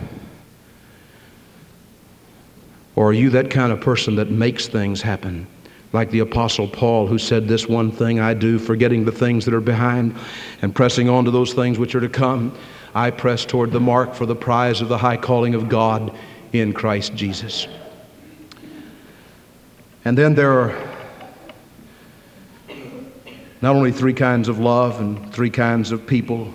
Or 2.98 3.10
are 3.10 3.12
you 3.12 3.30
that 3.30 3.48
kind 3.48 3.70
of 3.70 3.80
person 3.80 4.16
that 4.16 4.28
makes 4.28 4.66
things 4.66 5.00
happen? 5.00 5.46
Like 5.92 6.10
the 6.10 6.18
Apostle 6.18 6.66
Paul, 6.66 7.06
who 7.06 7.16
said, 7.16 7.46
This 7.46 7.68
one 7.68 7.92
thing 7.92 8.18
I 8.18 8.34
do, 8.34 8.58
forgetting 8.58 9.04
the 9.04 9.12
things 9.12 9.44
that 9.44 9.54
are 9.54 9.60
behind 9.60 10.16
and 10.62 10.74
pressing 10.74 11.08
on 11.08 11.24
to 11.24 11.30
those 11.30 11.52
things 11.52 11.78
which 11.78 11.94
are 11.94 12.00
to 12.00 12.08
come. 12.08 12.58
I 12.96 13.12
press 13.12 13.44
toward 13.44 13.70
the 13.70 13.78
mark 13.78 14.14
for 14.14 14.26
the 14.26 14.34
prize 14.34 14.80
of 14.80 14.88
the 14.88 14.98
high 14.98 15.16
calling 15.16 15.54
of 15.54 15.68
God 15.68 16.12
in 16.52 16.72
Christ 16.72 17.14
Jesus. 17.14 17.68
And 20.04 20.18
then 20.18 20.34
there 20.34 20.58
are 20.58 20.90
not 23.62 23.76
only 23.76 23.92
three 23.92 24.12
kinds 24.12 24.48
of 24.48 24.58
love 24.58 25.00
and 25.00 25.32
three 25.32 25.50
kinds 25.50 25.92
of 25.92 26.04
people, 26.04 26.52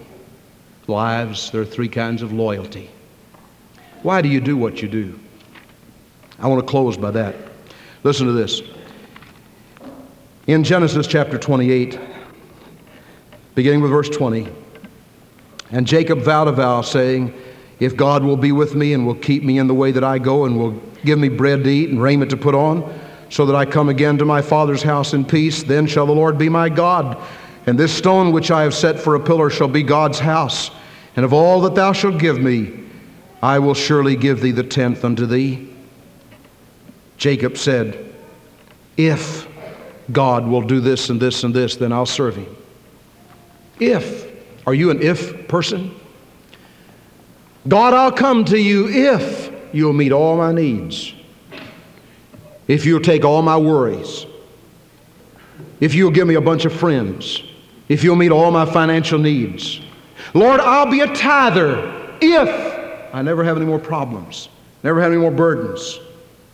lives, 0.88 1.52
there 1.52 1.62
are 1.62 1.66
three 1.66 1.88
kinds 1.88 2.22
of 2.22 2.34
loyalty. 2.34 2.90
Why 4.02 4.22
do 4.22 4.28
you 4.28 4.42
do 4.42 4.58
what 4.58 4.82
you 4.82 4.90
do? 4.90 5.18
I 6.44 6.48
want 6.48 6.60
to 6.60 6.70
close 6.70 6.98
by 6.98 7.10
that. 7.12 7.36
Listen 8.04 8.28
to 8.28 8.34
this. 8.34 8.62
In 10.46 10.66
Genesis 10.66 11.08
chapter 11.08 11.38
28, 11.38 11.98
beginning 13.56 13.80
with 13.80 13.92
verse 13.92 14.10
20, 14.10 14.50
and 15.72 15.88
Jacob 15.88 16.20
vowed 16.20 16.50
a 16.50 16.52
vow, 16.52 16.82
saying, 16.82 17.34
If 17.80 17.96
God 17.96 18.26
will 18.26 18.36
be 18.36 18.52
with 18.52 18.76
me 18.76 18.94
and 18.94 19.08
will 19.08 19.16
keep 19.16 19.44
me 19.44 19.58
in 19.58 19.68
the 19.68 19.74
way 19.74 19.92
that 19.92 20.04
I 20.04 20.20
go 20.20 20.44
and 20.44 20.60
will 20.60 20.72
give 21.06 21.18
me 21.18 21.30
bread 21.30 21.64
to 21.64 21.70
eat 21.70 21.92
and 21.92 22.02
raiment 22.02 22.30
to 22.32 22.38
put 22.38 22.56
on, 22.56 23.00
so 23.30 23.46
that 23.46 23.56
I 23.56 23.64
come 23.64 23.88
again 23.88 24.18
to 24.18 24.26
my 24.26 24.42
father's 24.42 24.84
house 24.84 25.14
in 25.14 25.24
peace, 25.24 25.64
then 25.64 25.88
shall 25.88 26.06
the 26.06 26.12
Lord 26.12 26.38
be 26.38 26.50
my 26.50 26.68
God. 26.68 27.18
And 27.68 27.80
this 27.80 27.96
stone 27.96 28.34
which 28.34 28.52
I 28.52 28.64
have 28.64 28.76
set 28.76 29.00
for 29.00 29.16
a 29.16 29.20
pillar 29.22 29.50
shall 29.50 29.70
be 29.70 29.82
God's 29.82 30.20
house. 30.20 30.72
And 31.16 31.24
of 31.24 31.32
all 31.32 31.62
that 31.62 31.74
thou 31.74 31.94
shalt 31.94 32.20
give 32.20 32.38
me, 32.38 32.84
I 33.42 33.60
will 33.60 33.74
surely 33.74 34.18
give 34.18 34.42
thee 34.42 34.52
the 34.52 34.64
tenth 34.64 35.06
unto 35.06 35.26
thee. 35.26 35.73
Jacob 37.24 37.58
said, 37.58 38.14
If 38.98 39.48
God 40.12 40.46
will 40.46 40.62
do 40.62 40.82
this 40.82 41.10
and 41.10 41.22
this 41.22 41.46
and 41.46 41.54
this, 41.54 41.78
then 41.78 41.94
I'll 41.94 42.06
serve 42.06 42.36
him. 42.36 42.54
If. 43.80 44.30
Are 44.68 44.74
you 44.74 44.92
an 44.92 45.02
if 45.02 45.48
person? 45.48 45.96
God, 47.66 47.94
I'll 47.94 48.12
come 48.12 48.44
to 48.44 48.60
you 48.60 48.90
if 48.90 49.54
you'll 49.72 49.94
meet 49.94 50.12
all 50.12 50.36
my 50.36 50.52
needs. 50.52 51.14
If 52.68 52.86
you'll 52.86 53.00
take 53.00 53.24
all 53.24 53.42
my 53.42 53.56
worries. 53.56 54.26
If 55.80 55.94
you'll 55.94 56.12
give 56.12 56.28
me 56.28 56.36
a 56.36 56.42
bunch 56.42 56.66
of 56.66 56.74
friends. 56.74 57.42
If 57.88 58.04
you'll 58.04 58.18
meet 58.18 58.34
all 58.34 58.52
my 58.52 58.66
financial 58.66 59.18
needs. 59.18 59.80
Lord, 60.34 60.60
I'll 60.60 60.92
be 60.92 61.00
a 61.00 61.16
tither 61.16 62.18
if 62.20 63.14
I 63.14 63.22
never 63.22 63.46
have 63.46 63.56
any 63.56 63.66
more 63.66 63.80
problems, 63.80 64.50
never 64.84 65.02
have 65.02 65.14
any 65.14 65.22
more 65.22 65.32
burdens. 65.32 66.02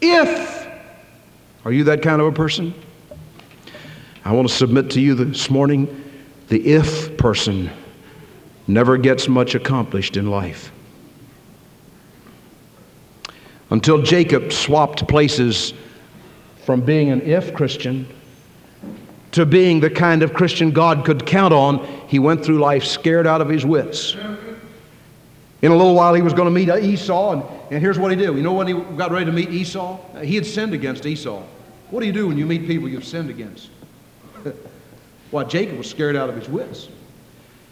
If, 0.02 0.59
are 1.70 1.72
you 1.72 1.84
that 1.84 2.02
kind 2.02 2.20
of 2.20 2.26
a 2.26 2.32
person? 2.32 2.74
I 4.26 4.32
want 4.32 4.50
to 4.50 4.54
submit 4.56 4.90
to 4.90 5.00
you 5.00 5.14
this 5.14 5.52
morning 5.52 6.04
the 6.48 6.68
if 6.68 7.16
person 7.16 7.70
never 8.66 8.98
gets 8.98 9.28
much 9.28 9.54
accomplished 9.54 10.18
in 10.18 10.32
life. 10.32 10.72
Until 13.70 14.02
Jacob 14.02 14.52
swapped 14.52 15.08
places 15.08 15.76
from 16.66 16.82
being 16.82 17.12
an 17.12 17.22
if 17.22 17.54
Christian 17.54 18.08
to 19.34 19.46
being 19.46 19.80
the 19.80 19.92
kind 19.92 20.24
of 20.24 20.34
Christian 20.34 20.72
God 20.72 21.06
could 21.06 21.24
count 21.24 21.54
on, 21.54 21.86
he 22.08 22.18
went 22.18 22.44
through 22.44 22.58
life 22.58 22.84
scared 22.84 23.28
out 23.28 23.42
of 23.42 23.48
his 23.48 23.64
wits. 23.64 24.16
In 25.62 25.72
a 25.72 25.76
little 25.76 25.94
while, 25.94 26.14
he 26.14 26.22
was 26.22 26.34
going 26.34 26.46
to 26.46 26.52
meet 26.52 26.70
Esau, 26.70 27.34
and, 27.34 27.44
and 27.70 27.82
here's 27.82 28.00
what 28.00 28.12
he 28.12 28.18
did. 28.18 28.36
You 28.36 28.42
know 28.42 28.54
when 28.54 28.66
he 28.66 28.74
got 28.96 29.12
ready 29.12 29.26
to 29.26 29.32
meet 29.32 29.50
Esau? 29.50 30.00
He 30.22 30.36
had 30.36 30.46
sinned 30.46 30.74
against 30.74 31.06
Esau. 31.06 31.44
What 31.90 32.02
do 32.02 32.06
you 32.06 32.14
do 32.14 32.28
when 32.28 32.38
you 32.38 32.46
meet 32.46 32.68
people 32.68 32.88
you've 32.88 33.06
sinned 33.06 33.30
against? 33.30 33.70
well, 35.32 35.48
Jacob 35.48 35.78
was 35.78 35.90
scared 35.90 36.16
out 36.16 36.30
of 36.30 36.36
his 36.36 36.48
wits. 36.48 36.90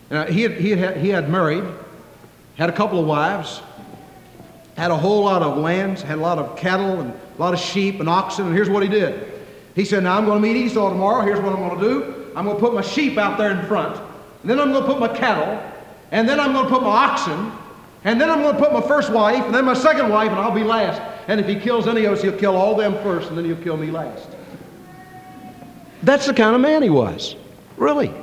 Now, 0.10 0.26
he, 0.26 0.42
had, 0.42 0.54
he, 0.54 0.72
had, 0.72 0.98
he 0.98 1.10
had 1.10 1.30
married, 1.30 1.64
had 2.56 2.70
a 2.70 2.74
couple 2.74 3.00
of 3.00 3.06
wives, 3.06 3.62
had 4.76 4.92
a 4.92 4.98
whole 4.98 5.26
lot 5.26 5.42
of 5.42 5.58
lands, 5.58 6.02
had 6.02 6.18
a 6.18 6.22
lot 6.22 6.40
of 6.40 6.58
cattle 6.58 7.02
and 7.02 7.12
a 7.12 7.42
lot 7.42 7.54
of 7.54 7.60
sheep 7.60 8.00
and 8.00 8.08
oxen, 8.08 8.48
and 8.48 8.56
here's 8.56 8.70
what 8.70 8.84
he 8.84 8.90
did. 8.90 9.32
He 9.76 9.86
said, 9.86 10.04
Now 10.04 10.18
I'm 10.18 10.26
going 10.26 10.42
to 10.42 10.48
meet 10.48 10.58
Esau 10.58 10.90
tomorrow. 10.90 11.24
Here's 11.24 11.40
what 11.40 11.54
I'm 11.54 11.60
going 11.60 11.80
to 11.80 11.88
do. 11.88 12.32
I'm 12.36 12.46
going 12.46 12.58
to 12.58 12.62
put 12.62 12.74
my 12.74 12.82
sheep 12.82 13.18
out 13.18 13.38
there 13.38 13.52
in 13.52 13.66
front, 13.68 13.96
and 14.42 14.50
then 14.50 14.60
I'm 14.60 14.72
going 14.72 14.84
to 14.84 14.88
put 14.88 15.00
my 15.00 15.08
cattle, 15.08 15.62
and 16.12 16.28
then 16.28 16.40
I'm 16.40 16.54
going 16.54 16.66
to 16.66 16.72
put 16.72 16.82
my 16.82 16.90
oxen, 16.90 17.52
and 18.04 18.20
then 18.20 18.30
I'm 18.30 18.42
going 18.42 18.56
to 18.56 18.60
put 18.60 18.74
my 18.74 18.82
first 18.82 19.12
wife, 19.12 19.44
and 19.44 19.54
then 19.54 19.66
my 19.66 19.74
second 19.74 20.10
wife, 20.10 20.30
and 20.30 20.40
I'll 20.40 20.52
be 20.52 20.64
last. 20.64 21.02
And 21.28 21.40
if 21.40 21.48
he 21.48 21.56
kills 21.56 21.88
any 21.88 22.06
of 22.06 22.14
us, 22.14 22.22
he'll 22.22 22.38
kill 22.38 22.56
all 22.56 22.76
them 22.76 22.94
first, 23.04 23.30
and 23.30 23.38
then 23.38 23.46
he'll 23.46 23.58
kill 23.58 23.78
me 23.78 23.92
last. 23.92 24.30
That's 26.04 26.26
the 26.26 26.34
kind 26.34 26.56
of 26.56 26.62
man 26.62 26.84
he 26.84 26.90
was. 26.90 27.36
Really. 27.76 28.14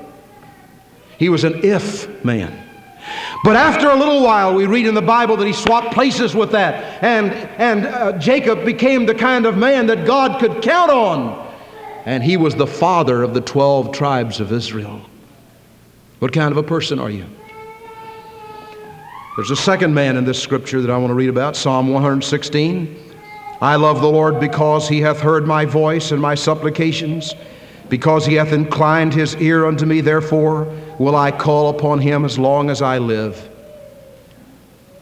He 1.18 1.28
was 1.28 1.44
an 1.44 1.64
if 1.64 2.24
man. 2.24 2.60
But 3.44 3.56
after 3.56 3.90
a 3.90 3.94
little 3.96 4.22
while, 4.22 4.54
we 4.54 4.66
read 4.66 4.86
in 4.86 4.94
the 4.94 5.02
Bible 5.02 5.36
that 5.36 5.46
he 5.46 5.52
swapped 5.52 5.92
places 5.92 6.34
with 6.34 6.52
that. 6.52 7.02
And, 7.02 7.30
and 7.60 7.86
uh, 7.86 8.18
Jacob 8.18 8.64
became 8.64 9.04
the 9.04 9.14
kind 9.14 9.44
of 9.44 9.58
man 9.58 9.86
that 9.88 10.06
God 10.06 10.40
could 10.40 10.62
count 10.62 10.90
on. 10.90 11.44
And 12.06 12.22
he 12.22 12.38
was 12.38 12.54
the 12.54 12.66
father 12.66 13.22
of 13.22 13.34
the 13.34 13.42
12 13.42 13.92
tribes 13.92 14.40
of 14.40 14.50
Israel. 14.50 15.02
What 16.20 16.32
kind 16.32 16.52
of 16.52 16.56
a 16.56 16.62
person 16.62 16.98
are 16.98 17.10
you? 17.10 17.26
There's 19.36 19.50
a 19.50 19.56
second 19.56 19.92
man 19.94 20.16
in 20.16 20.24
this 20.24 20.40
scripture 20.40 20.80
that 20.80 20.90
I 20.90 20.96
want 20.96 21.10
to 21.10 21.14
read 21.14 21.28
about 21.28 21.56
Psalm 21.56 21.88
116. 21.88 22.96
I 23.60 23.74
love 23.74 24.00
the 24.00 24.08
Lord 24.08 24.38
because 24.38 24.88
he 24.88 25.00
hath 25.00 25.18
heard 25.18 25.44
my 25.44 25.64
voice 25.64 26.12
and 26.12 26.22
my 26.22 26.36
supplications, 26.36 27.34
because 27.88 28.24
he 28.24 28.34
hath 28.34 28.52
inclined 28.52 29.12
his 29.12 29.34
ear 29.36 29.66
unto 29.66 29.86
me, 29.86 30.00
therefore 30.02 30.72
will 31.00 31.16
I 31.16 31.32
call 31.32 31.70
upon 31.70 31.98
him 31.98 32.24
as 32.24 32.38
long 32.38 32.70
as 32.70 32.80
I 32.80 32.98
live. 32.98 33.48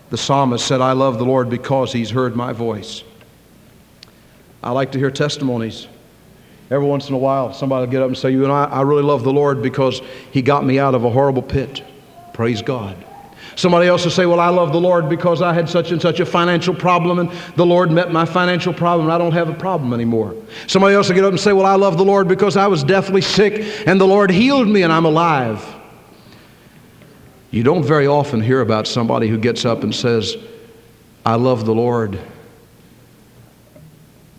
The 0.08 0.16
psalmist 0.16 0.66
said, 0.66 0.80
I 0.80 0.92
love 0.92 1.18
the 1.18 1.26
Lord 1.26 1.50
because 1.50 1.92
he's 1.92 2.10
heard 2.10 2.34
my 2.34 2.54
voice. 2.54 3.04
I 4.62 4.70
like 4.70 4.92
to 4.92 4.98
hear 4.98 5.10
testimonies. 5.10 5.88
Every 6.70 6.86
once 6.86 7.06
in 7.06 7.14
a 7.14 7.18
while, 7.18 7.52
somebody 7.52 7.84
will 7.84 7.92
get 7.92 8.00
up 8.00 8.08
and 8.08 8.16
say, 8.16 8.30
You 8.30 8.46
know, 8.46 8.52
I 8.54 8.80
really 8.80 9.02
love 9.02 9.24
the 9.24 9.32
Lord 9.32 9.60
because 9.60 10.00
he 10.30 10.40
got 10.40 10.64
me 10.64 10.78
out 10.78 10.94
of 10.94 11.04
a 11.04 11.10
horrible 11.10 11.42
pit. 11.42 11.82
Praise 12.32 12.62
God. 12.62 12.96
Somebody 13.54 13.86
else 13.86 14.04
will 14.04 14.10
say, 14.10 14.26
Well, 14.26 14.40
I 14.40 14.48
love 14.48 14.72
the 14.72 14.80
Lord 14.80 15.08
because 15.08 15.42
I 15.42 15.52
had 15.52 15.68
such 15.68 15.92
and 15.92 16.00
such 16.00 16.20
a 16.20 16.26
financial 16.26 16.74
problem 16.74 17.18
and 17.18 17.30
the 17.56 17.66
Lord 17.66 17.90
met 17.90 18.10
my 18.12 18.24
financial 18.24 18.72
problem 18.72 19.06
and 19.06 19.12
I 19.12 19.18
don't 19.18 19.32
have 19.32 19.48
a 19.48 19.54
problem 19.54 19.92
anymore. 19.92 20.34
Somebody 20.66 20.94
else 20.94 21.08
will 21.08 21.16
get 21.16 21.24
up 21.24 21.30
and 21.30 21.40
say, 21.40 21.52
Well, 21.52 21.66
I 21.66 21.74
love 21.74 21.98
the 21.98 22.04
Lord 22.04 22.28
because 22.28 22.56
I 22.56 22.66
was 22.66 22.82
deathly 22.82 23.20
sick 23.20 23.86
and 23.86 24.00
the 24.00 24.06
Lord 24.06 24.30
healed 24.30 24.68
me 24.68 24.82
and 24.82 24.92
I'm 24.92 25.04
alive. 25.04 25.62
You 27.50 27.62
don't 27.62 27.84
very 27.84 28.06
often 28.06 28.40
hear 28.40 28.62
about 28.62 28.86
somebody 28.86 29.28
who 29.28 29.36
gets 29.36 29.66
up 29.66 29.82
and 29.82 29.94
says, 29.94 30.36
I 31.26 31.34
love 31.34 31.66
the 31.66 31.74
Lord. 31.74 32.18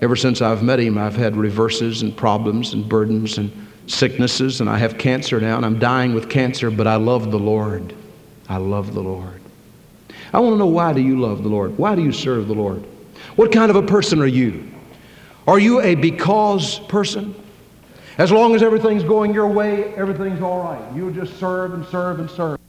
Ever 0.01 0.15
since 0.15 0.41
I've 0.41 0.63
met 0.63 0.79
him, 0.79 0.97
I've 0.97 1.15
had 1.15 1.37
reverses 1.37 2.01
and 2.01 2.17
problems 2.17 2.73
and 2.73 2.89
burdens 2.89 3.37
and 3.37 3.51
sicknesses, 3.85 4.59
and 4.59 4.69
I 4.69 4.77
have 4.77 4.97
cancer 4.97 5.39
now, 5.39 5.57
and 5.57 5.65
I'm 5.65 5.79
dying 5.79 6.13
with 6.13 6.29
cancer, 6.29 6.71
but 6.71 6.87
I 6.87 6.95
love 6.95 7.31
the 7.31 7.39
Lord. 7.39 7.93
I 8.49 8.57
love 8.57 8.93
the 8.93 9.01
Lord. 9.01 9.41
I 10.33 10.39
want 10.39 10.53
to 10.53 10.57
know 10.57 10.65
why 10.65 10.93
do 10.93 11.01
you 11.01 11.19
love 11.19 11.43
the 11.43 11.49
Lord? 11.49 11.77
Why 11.77 11.95
do 11.95 12.03
you 12.03 12.11
serve 12.11 12.47
the 12.47 12.53
Lord? 12.53 12.83
What 13.35 13.51
kind 13.51 13.69
of 13.69 13.75
a 13.75 13.83
person 13.83 14.21
are 14.21 14.27
you? 14.27 14.69
Are 15.47 15.59
you 15.59 15.81
a 15.81 15.95
because 15.95 16.79
person? 16.79 17.35
As 18.17 18.31
long 18.31 18.55
as 18.55 18.61
everything's 18.61 19.03
going 19.03 19.33
your 19.33 19.47
way, 19.47 19.93
everything's 19.95 20.41
all 20.41 20.63
right. 20.63 20.95
You'll 20.95 21.13
just 21.13 21.39
serve 21.39 21.73
and 21.73 21.85
serve 21.87 22.19
and 22.19 22.29
serve. 22.29 22.59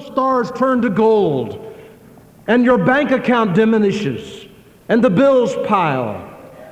Stars 0.00 0.50
turn 0.52 0.82
to 0.82 0.90
gold, 0.90 1.74
and 2.46 2.64
your 2.64 2.78
bank 2.78 3.10
account 3.10 3.54
diminishes, 3.54 4.46
and 4.88 5.02
the 5.02 5.10
bills 5.10 5.54
pile, 5.66 6.24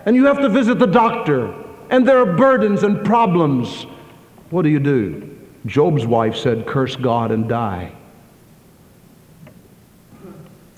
and 0.07 0.17
you 0.17 0.27
have 0.27 0.41
to 0.41 0.49
visit 0.49 0.79
the 0.79 0.87
doctor, 0.87 1.55
and 1.91 2.07
there 2.07 2.19
are 2.19 2.37
burdens 2.37 2.83
and 2.83 3.05
problems. 3.05 3.85
What 4.51 4.63
do 4.63 4.69
you 4.69 4.81
do? 4.81 5.39
Job's 5.67 6.07
wife 6.07 6.37
said, 6.37 6.67
Curse 6.67 6.97
God 6.97 7.31
and 7.31 7.49
die. 7.49 7.93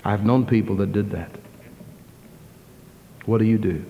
I've 0.03 0.25
known 0.25 0.45
people 0.45 0.75
that 0.77 0.91
did 0.91 1.11
that. 1.11 1.31
What 3.25 3.37
do 3.37 3.45
you 3.45 3.57
do? 3.57 3.85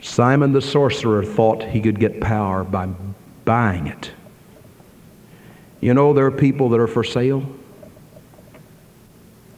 Simon 0.00 0.52
the 0.52 0.60
sorcerer 0.60 1.24
thought 1.24 1.62
he 1.62 1.80
could 1.80 1.98
get 1.98 2.20
power 2.20 2.64
by 2.64 2.86
buying 3.44 3.86
it. 3.86 4.12
You 5.80 5.94
know, 5.94 6.12
there 6.12 6.26
are 6.26 6.30
people 6.30 6.68
that 6.70 6.80
are 6.80 6.86
for 6.86 7.02
sale. 7.02 7.44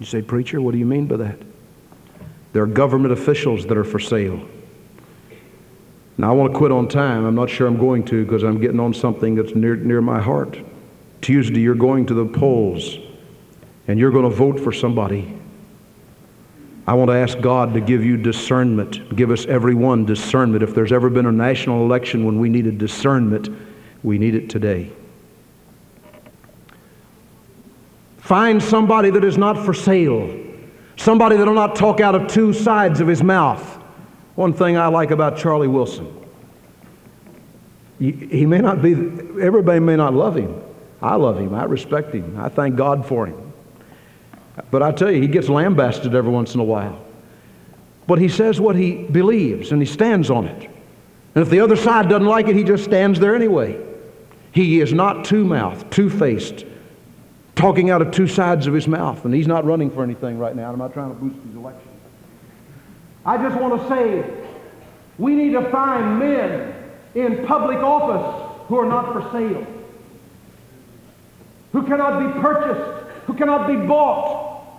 You 0.00 0.06
say, 0.06 0.22
Preacher, 0.22 0.60
what 0.60 0.72
do 0.72 0.78
you 0.78 0.86
mean 0.86 1.06
by 1.06 1.16
that? 1.18 1.38
There 2.52 2.62
are 2.62 2.66
government 2.66 3.12
officials 3.12 3.66
that 3.66 3.76
are 3.76 3.84
for 3.84 3.98
sale. 3.98 4.46
Now, 6.16 6.30
I 6.30 6.32
want 6.32 6.52
to 6.52 6.58
quit 6.58 6.70
on 6.70 6.88
time. 6.88 7.24
I'm 7.24 7.34
not 7.34 7.50
sure 7.50 7.66
I'm 7.66 7.78
going 7.78 8.04
to 8.06 8.24
because 8.24 8.44
I'm 8.44 8.60
getting 8.60 8.80
on 8.80 8.94
something 8.94 9.34
that's 9.34 9.54
near, 9.54 9.76
near 9.76 10.00
my 10.00 10.20
heart. 10.20 10.58
Tuesday, 11.20 11.60
you're 11.60 11.74
going 11.74 12.06
to 12.06 12.14
the 12.14 12.26
polls 12.26 12.96
and 13.88 13.98
you're 13.98 14.12
going 14.12 14.28
to 14.28 14.34
vote 14.34 14.60
for 14.60 14.72
somebody. 14.72 15.36
I 16.86 16.94
want 16.94 17.10
to 17.10 17.16
ask 17.16 17.40
God 17.40 17.74
to 17.74 17.80
give 17.80 18.04
you 18.04 18.16
discernment, 18.16 19.16
give 19.16 19.30
us 19.30 19.46
everyone 19.46 20.04
discernment. 20.04 20.62
If 20.62 20.74
there's 20.74 20.92
ever 20.92 21.08
been 21.08 21.26
a 21.26 21.32
national 21.32 21.84
election 21.84 22.24
when 22.24 22.38
we 22.38 22.48
needed 22.48 22.78
discernment, 22.78 23.48
we 24.04 24.18
need 24.18 24.34
it 24.36 24.48
today. 24.48 24.92
Find 28.18 28.62
somebody 28.62 29.10
that 29.10 29.24
is 29.24 29.36
not 29.36 29.64
for 29.64 29.74
sale, 29.74 30.38
somebody 30.96 31.36
that 31.36 31.46
will 31.46 31.54
not 31.54 31.74
talk 31.74 32.00
out 32.00 32.14
of 32.14 32.28
two 32.28 32.52
sides 32.52 33.00
of 33.00 33.08
his 33.08 33.22
mouth. 33.22 33.62
One 34.34 34.52
thing 34.52 34.76
I 34.76 34.86
like 34.86 35.10
about 35.10 35.38
Charlie 35.38 35.68
Wilson, 35.68 36.10
he, 37.98 38.44
may 38.44 38.58
not 38.58 38.82
be, 38.82 38.92
everybody 39.40 39.80
may 39.80 39.96
not 39.96 40.14
love 40.14 40.36
him. 40.36 40.62
I 41.00 41.16
love 41.16 41.38
him. 41.38 41.54
I 41.54 41.64
respect 41.64 42.14
him. 42.14 42.38
I 42.38 42.48
thank 42.48 42.76
God 42.76 43.06
for 43.06 43.26
him. 43.26 43.52
But 44.70 44.82
I 44.82 44.92
tell 44.92 45.10
you, 45.10 45.20
he 45.20 45.28
gets 45.28 45.48
lambasted 45.48 46.14
every 46.14 46.30
once 46.30 46.54
in 46.54 46.60
a 46.60 46.64
while. 46.64 47.02
But 48.06 48.18
he 48.18 48.28
says 48.28 48.60
what 48.60 48.76
he 48.76 49.04
believes 49.04 49.72
and 49.72 49.80
he 49.80 49.86
stands 49.86 50.30
on 50.30 50.46
it. 50.46 50.70
And 51.34 51.42
if 51.42 51.50
the 51.50 51.60
other 51.60 51.76
side 51.76 52.08
doesn't 52.08 52.26
like 52.26 52.48
it, 52.48 52.56
he 52.56 52.64
just 52.64 52.84
stands 52.84 53.18
there 53.18 53.34
anyway. 53.34 53.93
He 54.54 54.80
is 54.80 54.92
not 54.92 55.24
two 55.24 55.44
mouthed, 55.44 55.90
two 55.90 56.08
faced, 56.08 56.64
talking 57.56 57.90
out 57.90 58.00
of 58.00 58.12
two 58.12 58.28
sides 58.28 58.68
of 58.68 58.72
his 58.72 58.86
mouth. 58.86 59.24
And 59.24 59.34
he's 59.34 59.48
not 59.48 59.64
running 59.64 59.90
for 59.90 60.04
anything 60.04 60.38
right 60.38 60.54
now. 60.54 60.70
I'm 60.70 60.78
not 60.78 60.92
trying 60.92 61.08
to 61.08 61.20
boost 61.20 61.44
his 61.44 61.56
election. 61.56 61.88
I 63.26 63.36
just 63.36 63.60
want 63.60 63.82
to 63.82 63.88
say 63.88 64.46
we 65.18 65.34
need 65.34 65.54
to 65.54 65.70
find 65.70 66.20
men 66.20 66.72
in 67.16 67.44
public 67.46 67.78
office 67.78 68.66
who 68.68 68.78
are 68.78 68.86
not 68.86 69.12
for 69.12 69.22
sale, 69.32 69.66
who 71.72 71.82
cannot 71.82 72.20
be 72.20 72.40
purchased, 72.40 73.10
who 73.26 73.34
cannot 73.34 73.66
be 73.66 73.74
bought, 73.74 74.70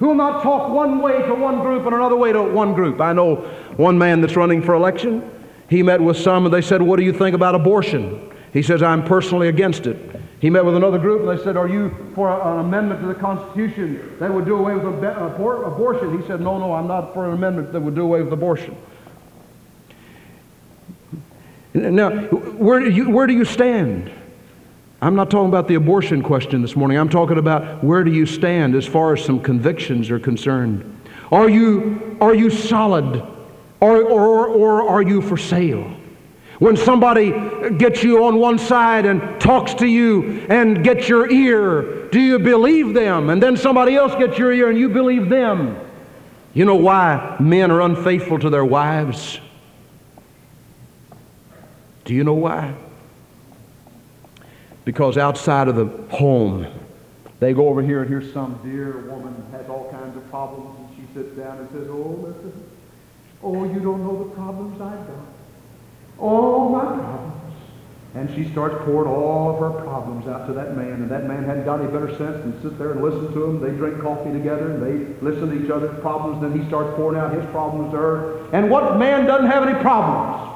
who 0.00 0.08
will 0.08 0.14
not 0.14 0.42
talk 0.42 0.70
one 0.70 0.98
way 0.98 1.22
to 1.22 1.34
one 1.34 1.60
group 1.60 1.86
and 1.86 1.94
another 1.94 2.16
way 2.16 2.30
to 2.30 2.42
one 2.42 2.74
group. 2.74 3.00
I 3.00 3.14
know 3.14 3.36
one 3.78 3.96
man 3.96 4.20
that's 4.20 4.36
running 4.36 4.60
for 4.60 4.74
election. 4.74 5.30
He 5.70 5.82
met 5.82 6.02
with 6.02 6.18
some 6.18 6.44
and 6.44 6.52
they 6.52 6.60
said, 6.60 6.82
What 6.82 6.98
do 6.98 7.04
you 7.04 7.12
think 7.14 7.34
about 7.34 7.54
abortion? 7.54 8.32
He 8.54 8.62
says, 8.62 8.84
I'm 8.84 9.04
personally 9.04 9.48
against 9.48 9.86
it. 9.88 9.98
He 10.40 10.48
met 10.48 10.64
with 10.64 10.76
another 10.76 10.98
group 10.98 11.26
and 11.26 11.36
they 11.36 11.42
said, 11.42 11.56
Are 11.56 11.68
you 11.68 11.94
for 12.14 12.30
an 12.30 12.60
amendment 12.60 13.00
to 13.00 13.08
the 13.08 13.14
Constitution 13.14 14.16
that 14.20 14.32
would 14.32 14.44
do 14.44 14.54
away 14.54 14.76
with 14.76 14.84
abortion? 14.84 16.20
He 16.20 16.26
said, 16.28 16.40
No, 16.40 16.56
no, 16.58 16.72
I'm 16.72 16.86
not 16.86 17.12
for 17.12 17.26
an 17.26 17.32
amendment 17.32 17.72
that 17.72 17.80
would 17.80 17.96
do 17.96 18.02
away 18.02 18.22
with 18.22 18.32
abortion. 18.32 18.76
Now, 21.74 22.10
where 22.10 22.78
do 22.78 22.88
you, 22.88 23.10
where 23.10 23.26
do 23.26 23.32
you 23.32 23.44
stand? 23.44 24.12
I'm 25.02 25.16
not 25.16 25.32
talking 25.32 25.48
about 25.48 25.66
the 25.66 25.74
abortion 25.74 26.22
question 26.22 26.62
this 26.62 26.76
morning. 26.76 26.96
I'm 26.96 27.08
talking 27.08 27.38
about 27.38 27.82
where 27.82 28.04
do 28.04 28.12
you 28.12 28.24
stand 28.24 28.76
as 28.76 28.86
far 28.86 29.14
as 29.14 29.24
some 29.24 29.40
convictions 29.40 30.10
are 30.10 30.20
concerned. 30.20 31.00
Are 31.32 31.50
you, 31.50 32.16
are 32.20 32.34
you 32.34 32.50
solid 32.50 33.16
or, 33.80 34.02
or, 34.02 34.46
or 34.46 34.88
are 34.88 35.02
you 35.02 35.20
for 35.20 35.36
sale? 35.36 35.96
When 36.58 36.76
somebody 36.76 37.32
gets 37.78 38.02
you 38.04 38.24
on 38.24 38.36
one 38.36 38.58
side 38.58 39.06
and 39.06 39.40
talks 39.40 39.74
to 39.74 39.86
you 39.86 40.46
and 40.48 40.84
gets 40.84 41.08
your 41.08 41.28
ear, 41.30 42.08
do 42.10 42.20
you 42.20 42.38
believe 42.38 42.94
them? 42.94 43.30
And 43.30 43.42
then 43.42 43.56
somebody 43.56 43.96
else 43.96 44.14
gets 44.14 44.38
your 44.38 44.52
ear 44.52 44.70
and 44.70 44.78
you 44.78 44.88
believe 44.88 45.28
them. 45.28 45.76
You 46.52 46.64
know 46.64 46.76
why 46.76 47.36
men 47.40 47.72
are 47.72 47.80
unfaithful 47.80 48.38
to 48.38 48.50
their 48.50 48.64
wives? 48.64 49.40
Do 52.04 52.14
you 52.14 52.22
know 52.22 52.34
why? 52.34 52.74
Because 54.84 55.18
outside 55.18 55.66
of 55.66 55.74
the 55.74 55.86
home, 56.16 56.66
they 57.40 57.52
go 57.52 57.68
over 57.68 57.82
here 57.82 58.02
and 58.02 58.08
here's 58.08 58.32
some 58.32 58.60
dear 58.62 58.98
woman 59.10 59.34
has 59.50 59.68
all 59.68 59.90
kinds 59.90 60.16
of 60.16 60.28
problems 60.30 60.78
and 60.78 60.96
she 60.96 61.14
sits 61.14 61.36
down 61.36 61.58
and 61.58 61.68
says, 61.70 61.88
Oh, 61.88 62.16
listen, 62.22 62.70
oh, 63.42 63.64
you 63.64 63.80
don't 63.80 64.04
know 64.04 64.22
the 64.22 64.30
problems 64.36 64.80
I've 64.80 65.06
got 65.08 65.33
all 66.18 66.70
my 66.70 66.84
problems. 66.84 67.24
And 68.14 68.30
she 68.36 68.48
starts 68.52 68.76
pouring 68.84 69.10
all 69.10 69.50
of 69.50 69.58
her 69.58 69.82
problems 69.82 70.28
out 70.28 70.46
to 70.46 70.52
that 70.52 70.76
man. 70.76 70.92
And 70.92 71.10
that 71.10 71.26
man 71.26 71.42
hadn't 71.42 71.64
got 71.64 71.80
any 71.80 71.90
better 71.90 72.10
sense 72.16 72.42
than 72.44 72.62
sit 72.62 72.78
there 72.78 72.92
and 72.92 73.02
listen 73.02 73.32
to 73.32 73.44
him. 73.44 73.60
They 73.60 73.70
drink 73.70 74.00
coffee 74.00 74.30
together 74.30 74.70
and 74.70 74.80
they 74.80 75.20
listen 75.20 75.50
to 75.50 75.64
each 75.64 75.70
other's 75.70 75.98
problems. 76.00 76.40
Then 76.40 76.58
he 76.58 76.64
starts 76.68 76.94
pouring 76.94 77.18
out 77.18 77.34
his 77.34 77.44
problems 77.50 77.90
to 77.90 77.96
her. 77.96 78.46
And 78.52 78.70
what 78.70 78.98
man 78.98 79.26
doesn't 79.26 79.50
have 79.50 79.66
any 79.66 79.76
problems? 79.80 80.48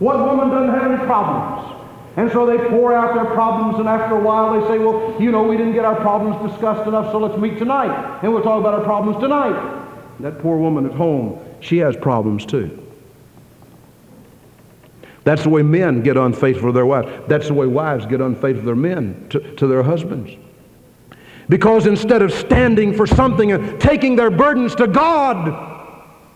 What 0.00 0.18
woman 0.18 0.50
doesn't 0.50 0.74
have 0.74 0.90
any 0.90 1.06
problems? 1.06 1.82
And 2.16 2.30
so 2.30 2.46
they 2.46 2.58
pour 2.68 2.94
out 2.94 3.14
their 3.14 3.24
problems, 3.24 3.80
and 3.80 3.88
after 3.88 4.16
a 4.16 4.20
while 4.20 4.60
they 4.60 4.66
say, 4.68 4.78
Well, 4.78 5.20
you 5.20 5.32
know, 5.32 5.42
we 5.42 5.56
didn't 5.56 5.72
get 5.72 5.84
our 5.84 5.96
problems 5.96 6.50
discussed 6.50 6.86
enough, 6.86 7.10
so 7.10 7.18
let's 7.18 7.36
meet 7.40 7.58
tonight. 7.58 8.20
And 8.22 8.32
we'll 8.32 8.42
talk 8.42 8.60
about 8.60 8.74
our 8.74 8.84
problems 8.84 9.20
tonight. 9.20 9.82
That 10.20 10.38
poor 10.38 10.56
woman 10.56 10.86
at 10.86 10.92
home, 10.92 11.40
she 11.60 11.78
has 11.78 11.96
problems 11.96 12.46
too. 12.46 12.83
That's 15.24 15.42
the 15.42 15.48
way 15.48 15.62
men 15.62 16.02
get 16.02 16.16
unfaithful 16.16 16.68
to 16.68 16.72
their 16.72 16.86
wives. 16.86 17.10
That's 17.28 17.48
the 17.48 17.54
way 17.54 17.66
wives 17.66 18.06
get 18.06 18.20
unfaithful 18.20 18.62
to 18.62 18.66
their 18.66 18.76
men, 18.76 19.26
to, 19.30 19.56
to 19.56 19.66
their 19.66 19.82
husbands. 19.82 20.30
Because 21.48 21.86
instead 21.86 22.22
of 22.22 22.32
standing 22.32 22.94
for 22.94 23.06
something 23.06 23.52
and 23.52 23.80
taking 23.80 24.16
their 24.16 24.30
burdens 24.30 24.74
to 24.76 24.86
God, 24.86 25.72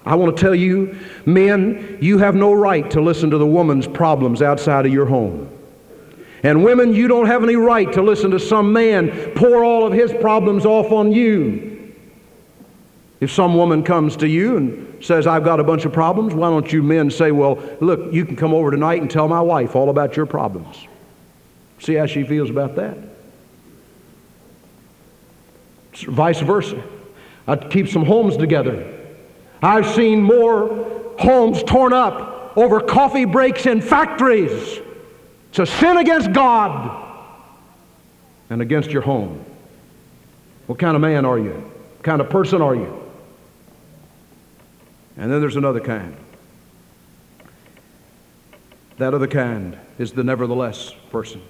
I 0.05 0.15
want 0.15 0.35
to 0.35 0.41
tell 0.41 0.55
you, 0.55 0.99
men, 1.27 1.99
you 2.01 2.19
have 2.19 2.35
no 2.35 2.53
right 2.53 2.91
to 2.91 3.01
listen 3.01 3.31
to 3.31 3.39
the 3.39 3.47
woman's 3.47 3.87
problems 3.87 4.41
outside 4.41 4.87
of 4.87 4.93
your 4.93 5.07
home. 5.07 5.51
And 6.43 6.65
women, 6.65 6.95
you 6.95 7.09
don't 7.09 7.27
have 7.27 7.43
any 7.43 7.57
right 7.57 7.93
to 7.93 8.03
listen 8.03 8.31
to 8.31 8.39
some 8.39 8.73
man 8.73 9.33
pour 9.35 9.65
all 9.65 9.87
of 9.87 9.93
his 9.93 10.13
problems 10.15 10.65
off 10.65 10.93
on 10.93 11.13
you. 11.13 11.93
If 13.21 13.33
some 13.33 13.55
woman 13.55 13.83
comes 13.83 14.17
to 14.19 14.29
you 14.29 14.57
and 14.57 14.88
says, 15.01 15.27
I've 15.27 15.45
got 15.45 15.61
a 15.61 15.65
bunch 15.65 15.85
of 15.85 15.93
problems, 15.93 16.35
why 16.35 16.51
don't 16.51 16.73
you 16.73 16.83
men 16.83 17.11
say, 17.11 17.31
Well, 17.31 17.63
look, 17.81 18.13
you 18.13 18.25
can 18.25 18.37
come 18.37 18.53
over 18.53 18.71
tonight 18.71 19.01
and 19.01 19.11
tell 19.11 19.29
my 19.29 19.41
wife 19.41 19.77
all 19.77 19.91
about 19.91 20.17
your 20.17 20.27
problems? 20.27 20.87
See 21.81 21.95
how 21.95 22.07
she 22.07 22.25
feels 22.25 22.51
about 22.51 22.77
that? 22.77 22.97
Vice 25.95 26.41
versa. 26.41 26.83
I 27.47 27.57
keep 27.57 27.89
some 27.89 28.05
homes 28.05 28.37
together. 28.37 28.95
I've 29.63 29.87
seen 29.87 30.23
more 30.23 31.15
homes 31.19 31.63
torn 31.65 31.93
up 31.93 32.57
over 32.57 32.81
coffee 32.81 33.25
breaks 33.25 33.67
in 33.67 33.81
factories. 33.81 34.81
It's 35.51 35.59
a 35.59 35.67
sin 35.67 35.97
against 35.97 36.33
God 36.33 37.05
and 38.51 38.63
against 38.63 38.91
your 38.91 39.03
home. 39.03 39.45
What 40.67 40.79
kind 40.79 40.95
of 40.95 41.01
man 41.01 41.25
are 41.25 41.39
you? 41.39 41.53
What 41.53 42.03
kind 42.03 42.21
of 42.21 42.29
person 42.29 42.61
are 42.61 42.75
you? 42.75 43.08
And 45.19 45.31
then 45.31 45.41
there's 45.41 45.57
another 45.57 45.81
kind. 45.81 46.17
That 48.99 49.15
other 49.15 49.27
kind 49.27 49.77
is 49.99 50.13
the 50.13 50.25
nevertheless 50.25 50.95
person. 51.11 51.43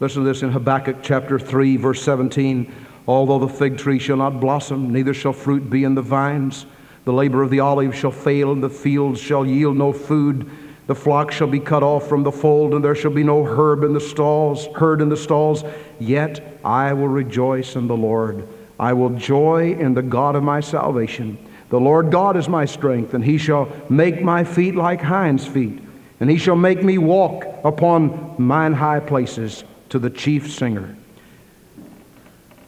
Listen 0.00 0.22
to 0.22 0.28
this 0.28 0.42
in 0.42 0.50
Habakkuk 0.50 1.02
chapter 1.02 1.38
3, 1.38 1.76
verse 1.76 2.02
17. 2.02 2.72
Although 3.06 3.40
the 3.40 3.48
fig 3.48 3.78
tree 3.78 3.98
shall 3.98 4.16
not 4.16 4.40
blossom, 4.40 4.92
neither 4.92 5.12
shall 5.12 5.32
fruit 5.32 5.68
be 5.68 5.84
in 5.84 5.94
the 5.94 6.02
vines, 6.02 6.66
the 7.04 7.12
labor 7.12 7.42
of 7.42 7.50
the 7.50 7.60
olive 7.60 7.94
shall 7.94 8.10
fail, 8.10 8.52
and 8.52 8.62
the 8.62 8.70
fields 8.70 9.20
shall 9.20 9.44
yield 9.44 9.76
no 9.76 9.92
food. 9.92 10.50
The 10.86 10.94
flock 10.94 11.30
shall 11.32 11.46
be 11.46 11.60
cut 11.60 11.82
off 11.82 12.08
from 12.08 12.22
the 12.22 12.32
fold, 12.32 12.74
and 12.74 12.84
there 12.84 12.94
shall 12.94 13.10
be 13.10 13.22
no 13.22 13.44
herb 13.44 13.84
in 13.84 13.92
the 13.92 14.00
stalls, 14.00 14.66
herd 14.74 15.00
in 15.00 15.08
the 15.08 15.16
stalls. 15.16 15.64
Yet 16.00 16.58
I 16.64 16.92
will 16.92 17.08
rejoice 17.08 17.76
in 17.76 17.88
the 17.88 17.96
Lord. 17.96 18.48
I 18.78 18.92
will 18.94 19.10
joy 19.10 19.74
in 19.74 19.94
the 19.94 20.02
God 20.02 20.34
of 20.34 20.42
my 20.42 20.60
salvation. 20.60 21.38
The 21.70 21.80
Lord 21.80 22.10
God 22.10 22.36
is 22.36 22.48
my 22.48 22.64
strength, 22.64 23.14
and 23.14 23.24
he 23.24 23.38
shall 23.38 23.70
make 23.88 24.22
my 24.22 24.44
feet 24.44 24.74
like 24.74 25.00
hinds' 25.00 25.46
feet, 25.46 25.80
and 26.20 26.30
he 26.30 26.36
shall 26.36 26.56
make 26.56 26.82
me 26.82 26.98
walk 26.98 27.44
upon 27.64 28.34
mine 28.38 28.74
high 28.74 29.00
places 29.00 29.64
to 29.88 29.98
the 29.98 30.10
chief 30.10 30.52
singer. 30.52 30.96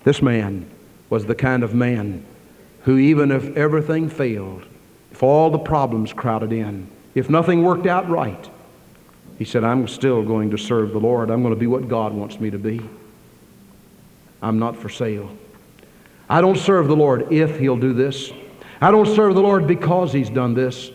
This 0.05 0.23
man 0.23 0.69
was 1.11 1.27
the 1.27 1.35
kind 1.35 1.63
of 1.63 1.75
man 1.75 2.25
who, 2.83 2.99
even 2.99 3.31
if 3.31 3.57
everything 3.57 4.09
failed, 4.09 4.65
if 5.11 5.23
all 5.23 5.51
the 5.51 5.59
problems 5.59 6.13
crowded 6.13 6.53
in, 6.53 6.89
if 7.15 7.31
nothing 7.31 7.63
worked 7.63 7.87
out 7.87 8.09
right, 8.09 8.49
he 9.39 9.45
said, 9.45 9.65
I'm 9.65 9.87
still 9.89 10.23
going 10.23 10.51
to 10.51 10.59
serve 10.59 10.93
the 10.93 11.01
Lord. 11.01 11.31
I'm 11.31 11.43
going 11.43 11.55
to 11.55 11.61
be 11.61 11.67
what 11.67 11.89
God 11.89 12.13
wants 12.13 12.41
me 12.41 12.51
to 12.51 12.59
be. 12.59 12.81
I'm 14.41 14.59
not 14.59 14.77
for 14.77 14.89
sale. 14.89 15.31
I 16.29 16.41
don't 16.41 16.59
serve 16.59 16.89
the 16.89 16.97
Lord 16.97 17.33
if 17.33 17.59
He'll 17.59 17.77
do 17.77 17.93
this. 17.93 18.33
I 18.81 18.91
don't 18.91 19.07
serve 19.07 19.35
the 19.35 19.43
Lord 19.43 19.67
because 19.67 20.13
He's 20.13 20.31
done 20.31 20.55
this. 20.55 20.91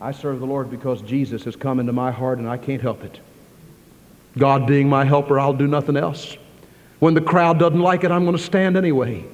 I 0.00 0.12
serve 0.12 0.40
the 0.40 0.46
Lord 0.46 0.70
because 0.70 1.02
Jesus 1.02 1.44
has 1.44 1.56
come 1.56 1.80
into 1.80 1.92
my 1.92 2.10
heart 2.10 2.38
and 2.38 2.48
I 2.48 2.56
can't 2.58 2.82
help 2.82 3.04
it. 3.04 3.20
God 4.36 4.66
being 4.66 4.88
my 4.88 5.04
helper, 5.04 5.38
I'll 5.38 5.52
do 5.52 5.66
nothing 5.66 5.96
else. 5.96 6.36
When 6.98 7.14
the 7.14 7.20
crowd 7.20 7.58
doesn't 7.58 7.80
like 7.80 8.04
it, 8.04 8.10
I'm 8.10 8.24
going 8.24 8.36
to 8.36 8.42
stand 8.42 8.76
anyway. 8.76 9.24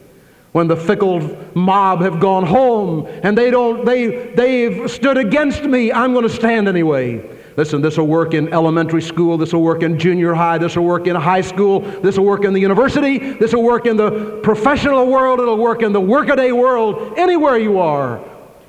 when 0.53 0.67
the 0.67 0.77
fickle 0.77 1.21
mob 1.55 2.01
have 2.03 2.19
gone 2.21 2.45
home 2.45 3.07
and 3.23 3.37
they 3.39 3.51
don't 3.51 3.85
they 3.85 4.33
they've 4.35 4.91
stood 4.91 5.17
against 5.17 5.63
me 5.63 5.93
i'm 5.93 6.13
going 6.13 6.27
to 6.27 6.35
stand 6.35 6.69
anyway 6.69 7.21
listen 7.61 7.83
this 7.83 7.99
will 7.99 8.07
work 8.07 8.33
in 8.33 8.51
elementary 8.55 9.03
school 9.03 9.37
this 9.37 9.53
will 9.53 9.61
work 9.61 9.83
in 9.83 9.99
junior 9.99 10.33
high 10.33 10.57
this 10.57 10.77
will 10.77 10.85
work 10.87 11.07
in 11.07 11.15
high 11.15 11.43
school 11.43 11.81
this 12.01 12.17
will 12.17 12.25
work 12.25 12.43
in 12.43 12.55
the 12.55 12.59
university 12.59 13.19
this 13.35 13.53
will 13.53 13.63
work 13.63 13.85
in 13.85 13.99
the 13.99 14.41
professional 14.43 15.07
world 15.07 15.41
it'll 15.41 15.59
work 15.59 15.83
in 15.83 15.93
the 15.93 16.01
workaday 16.01 16.53
world 16.53 17.13
anywhere 17.19 17.59
you 17.59 17.79
are 17.79 18.19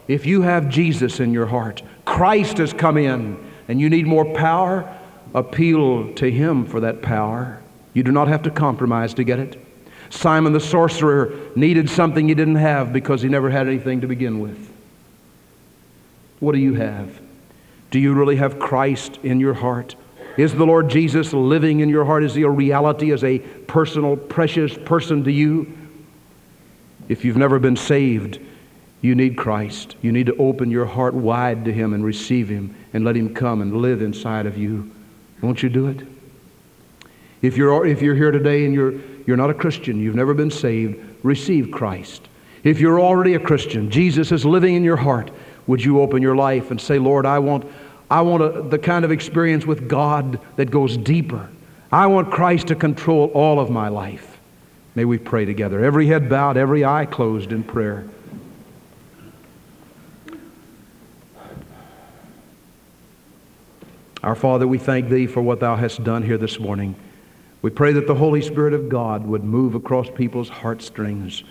if 0.10 0.26
you 0.26 0.42
have 0.42 0.68
jesus 0.68 1.22
in 1.22 1.32
your 1.32 1.46
heart 1.46 1.82
christ 2.04 2.58
has 2.58 2.74
come 2.74 2.98
in 2.98 3.42
and 3.70 3.80
you 3.80 3.89
need 3.89 4.06
more 4.06 4.26
power 4.34 5.00
appeal 5.34 6.14
to 6.16 6.30
him 6.30 6.66
for 6.66 6.82
that 6.82 7.02
power 7.02 7.62
you 7.94 8.04
do 8.04 8.12
not 8.12 8.28
have 8.28 8.42
to 8.42 8.52
compromise 8.52 9.14
to 9.14 9.24
get 9.24 9.39
it 9.39 9.58
Simon 10.10 10.52
the 10.52 10.60
sorcerer 10.60 11.34
needed 11.56 11.89
something 11.89 12.28
he 12.28 12.36
didn't 12.36 12.56
have 12.56 12.92
because 12.92 13.22
he 13.22 13.30
never 13.30 13.50
had 13.50 13.66
anything 13.68 14.02
to 14.02 14.08
begin 14.08 14.42
with. 14.42 14.70
What 16.42 16.52
do 16.52 16.58
you 16.58 16.74
have? 16.74 17.22
Do 17.92 18.00
you 18.00 18.14
really 18.14 18.38
have 18.38 18.58
Christ 18.58 19.20
in 19.22 19.39
your 19.39 19.54
heart? 19.54 19.96
Is 20.38 20.54
the 20.54 20.66
Lord 20.66 20.89
Jesus 20.89 21.34
living 21.34 21.82
in 21.82 21.89
your 21.89 22.06
heart? 22.06 22.24
Is 22.24 22.34
he 22.34 22.42
a 22.42 22.50
reality, 22.50 23.12
as 23.12 23.24
a 23.24 23.39
personal, 23.39 24.16
precious 24.16 24.78
person 24.78 25.24
to 25.26 25.32
you? 25.32 25.78
If 27.10 27.24
you've 27.26 27.38
never 27.38 27.60
been 27.60 27.76
saved, 27.76 28.39
you 29.02 29.14
need 29.14 29.38
Christ. 29.38 29.96
You 30.02 30.12
need 30.12 30.28
to 30.28 30.36
open 30.38 30.72
your 30.72 30.86
heart 30.86 31.14
wide 31.14 31.66
to 31.66 31.74
him 31.74 31.94
and 31.94 32.04
receive 32.04 32.48
him 32.48 32.76
and 32.94 33.04
let 33.04 33.16
him 33.16 33.34
come 33.36 33.62
and 33.62 33.78
live 33.78 34.02
inside 34.02 34.46
of 34.46 34.58
you. 34.58 34.89
Won't 35.42 35.62
you 35.62 35.70
do 35.70 35.88
it? 35.88 36.08
If 37.42 37.58
you're, 37.58 37.86
if 37.86 38.02
you're 38.02 38.16
here 38.16 38.32
today 38.32 38.66
and 38.66 38.74
you're 38.74 38.94
you're 39.26 39.38
not 39.38 39.50
a 39.50 39.54
Christian, 39.54 40.00
you've 40.00 40.16
never 40.16 40.34
been 40.34 40.52
saved, 40.52 41.00
receive 41.24 41.72
Christ. 41.72 42.28
If 42.64 42.80
you're 42.80 43.00
already 43.00 43.36
a 43.36 43.39
Christian, 43.39 43.89
Jesus 43.89 44.32
is 44.32 44.46
living 44.46 44.76
in 44.76 44.84
your 44.84 44.98
heart, 44.98 45.32
would 45.68 45.84
you 45.84 46.02
open 46.02 46.22
your 46.22 46.36
life 46.36 46.72
and 46.72 46.80
say, 46.80 47.00
Lord, 47.00 47.26
I 47.26 47.39
want, 47.39 47.66
I 48.12 48.20
want 48.22 48.43
a, 48.43 48.62
the 48.62 48.78
kind 48.78 49.05
of 49.05 49.12
experience 49.12 49.66
with 49.66 49.88
God 49.88 50.38
that 50.57 50.70
goes 50.70 50.97
deeper. 50.97 51.47
I 51.93 52.07
want 52.07 52.30
Christ 52.30 52.68
to 52.68 52.76
control 52.76 53.32
all 53.34 53.57
of 53.57 53.70
my 53.70 53.88
life. 53.88 54.38
May 54.95 55.05
we 55.05 55.18
pray 55.18 55.45
together. 55.45 55.82
Every 55.82 56.07
head 56.07 56.28
bowed, 56.28 56.57
every 56.57 56.84
eye 56.84 57.05
closed 57.05 57.53
in 57.53 57.64
prayer. 57.64 58.05
Our 64.22 64.36
Father, 64.36 64.68
we 64.68 64.78
thank 64.78 65.09
Thee 65.09 65.26
for 65.26 65.41
what 65.41 65.62
Thou 65.62 65.78
hast 65.78 66.03
done 66.03 66.22
here 66.22 66.38
this 66.38 66.59
morning. 66.59 66.95
We 67.62 67.70
pray 67.70 67.93
that 67.93 68.07
the 68.07 68.16
Holy 68.16 68.41
Spirit 68.41 68.74
of 68.74 68.89
God 68.89 69.26
would 69.26 69.45
move 69.45 69.74
across 69.74 70.09
people's 70.09 70.49
heartstrings. 70.49 71.43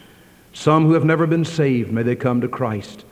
Some 0.52 0.84
who 0.84 0.92
have 0.92 1.04
never 1.06 1.26
been 1.26 1.46
saved, 1.46 1.90
may 1.90 2.02
they 2.02 2.16
come 2.16 2.42
to 2.42 2.48
Christ. 2.48 3.06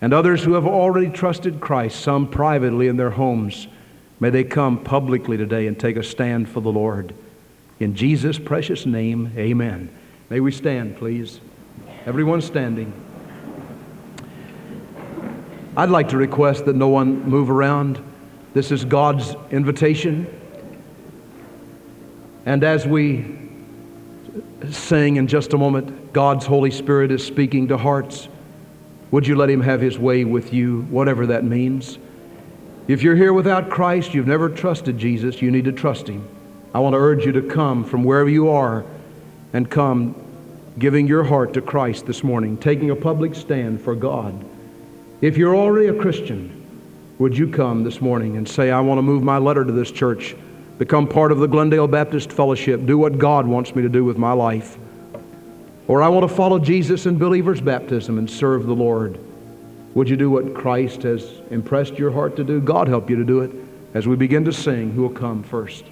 And 0.00 0.14
others 0.14 0.44
who 0.44 0.54
have 0.54 0.66
already 0.66 1.10
trusted 1.10 1.60
Christ, 1.60 2.00
some 2.00 2.28
privately 2.28 2.86
in 2.86 2.96
their 2.96 3.10
homes, 3.10 3.66
may 4.20 4.30
they 4.30 4.44
come 4.44 4.82
publicly 4.82 5.36
today 5.36 5.66
and 5.66 5.78
take 5.78 5.96
a 5.96 6.02
stand 6.02 6.48
for 6.48 6.60
the 6.60 6.70
Lord. 6.70 7.14
In 7.80 7.94
Jesus' 7.94 8.38
precious 8.38 8.86
name, 8.86 9.32
amen. 9.36 9.88
May 10.30 10.40
we 10.40 10.52
stand, 10.52 10.96
please. 10.96 11.40
Everyone 12.06 12.40
standing. 12.40 12.92
I'd 15.76 15.90
like 15.90 16.08
to 16.08 16.16
request 16.16 16.64
that 16.66 16.76
no 16.76 16.88
one 16.88 17.22
move 17.28 17.50
around. 17.50 18.02
This 18.52 18.72
is 18.72 18.84
God's 18.84 19.36
invitation. 19.50 20.26
And 22.46 22.64
as 22.64 22.86
we 22.86 23.38
sing 24.70 25.16
in 25.16 25.28
just 25.28 25.52
a 25.52 25.58
moment, 25.58 26.12
God's 26.12 26.46
Holy 26.46 26.70
Spirit 26.70 27.12
is 27.12 27.24
speaking 27.24 27.68
to 27.68 27.76
hearts. 27.76 28.28
Would 29.10 29.26
you 29.26 29.36
let 29.36 29.50
Him 29.50 29.60
have 29.62 29.80
His 29.80 29.98
way 29.98 30.24
with 30.24 30.52
you, 30.52 30.82
whatever 30.90 31.26
that 31.26 31.44
means? 31.44 31.98
If 32.86 33.02
you're 33.02 33.16
here 33.16 33.32
without 33.32 33.70
Christ, 33.70 34.14
you've 34.14 34.26
never 34.26 34.48
trusted 34.48 34.98
Jesus, 34.98 35.42
you 35.42 35.50
need 35.50 35.64
to 35.64 35.72
trust 35.72 36.08
Him. 36.08 36.28
I 36.74 36.80
want 36.80 36.94
to 36.94 36.98
urge 36.98 37.24
you 37.24 37.32
to 37.32 37.42
come 37.42 37.84
from 37.84 38.04
wherever 38.04 38.28
you 38.28 38.48
are 38.50 38.84
and 39.52 39.70
come 39.70 40.14
giving 40.78 41.06
your 41.06 41.24
heart 41.24 41.54
to 41.54 41.60
Christ 41.60 42.06
this 42.06 42.22
morning, 42.22 42.56
taking 42.56 42.90
a 42.90 42.96
public 42.96 43.34
stand 43.34 43.80
for 43.80 43.94
God. 43.94 44.44
If 45.20 45.36
you're 45.36 45.56
already 45.56 45.88
a 45.88 46.00
Christian, 46.00 46.54
would 47.18 47.36
you 47.36 47.48
come 47.48 47.82
this 47.82 48.00
morning 48.00 48.36
and 48.36 48.48
say, 48.48 48.70
I 48.70 48.80
want 48.80 48.98
to 48.98 49.02
move 49.02 49.22
my 49.22 49.38
letter 49.38 49.64
to 49.64 49.72
this 49.72 49.90
church? 49.90 50.36
become 50.78 51.08
part 51.08 51.32
of 51.32 51.38
the 51.38 51.48
Glendale 51.48 51.88
Baptist 51.88 52.32
Fellowship, 52.32 52.86
do 52.86 52.96
what 52.96 53.18
God 53.18 53.46
wants 53.46 53.74
me 53.74 53.82
to 53.82 53.88
do 53.88 54.04
with 54.04 54.16
my 54.16 54.32
life. 54.32 54.78
Or 55.88 56.02
I 56.02 56.08
want 56.08 56.28
to 56.28 56.34
follow 56.34 56.58
Jesus 56.58 57.06
in 57.06 57.18
believer's 57.18 57.62
baptism 57.62 58.18
and 58.18 58.30
serve 58.30 58.66
the 58.66 58.74
Lord. 58.74 59.18
Would 59.94 60.08
you 60.08 60.16
do 60.16 60.30
what 60.30 60.54
Christ 60.54 61.02
has 61.02 61.40
impressed 61.50 61.98
your 61.98 62.12
heart 62.12 62.36
to 62.36 62.44
do? 62.44 62.60
God 62.60 62.88
help 62.88 63.08
you 63.08 63.16
to 63.16 63.24
do 63.24 63.40
it 63.40 63.50
as 63.94 64.06
we 64.06 64.14
begin 64.14 64.44
to 64.44 64.52
sing. 64.52 64.92
Who 64.92 65.02
will 65.02 65.08
come 65.08 65.42
first? 65.42 65.84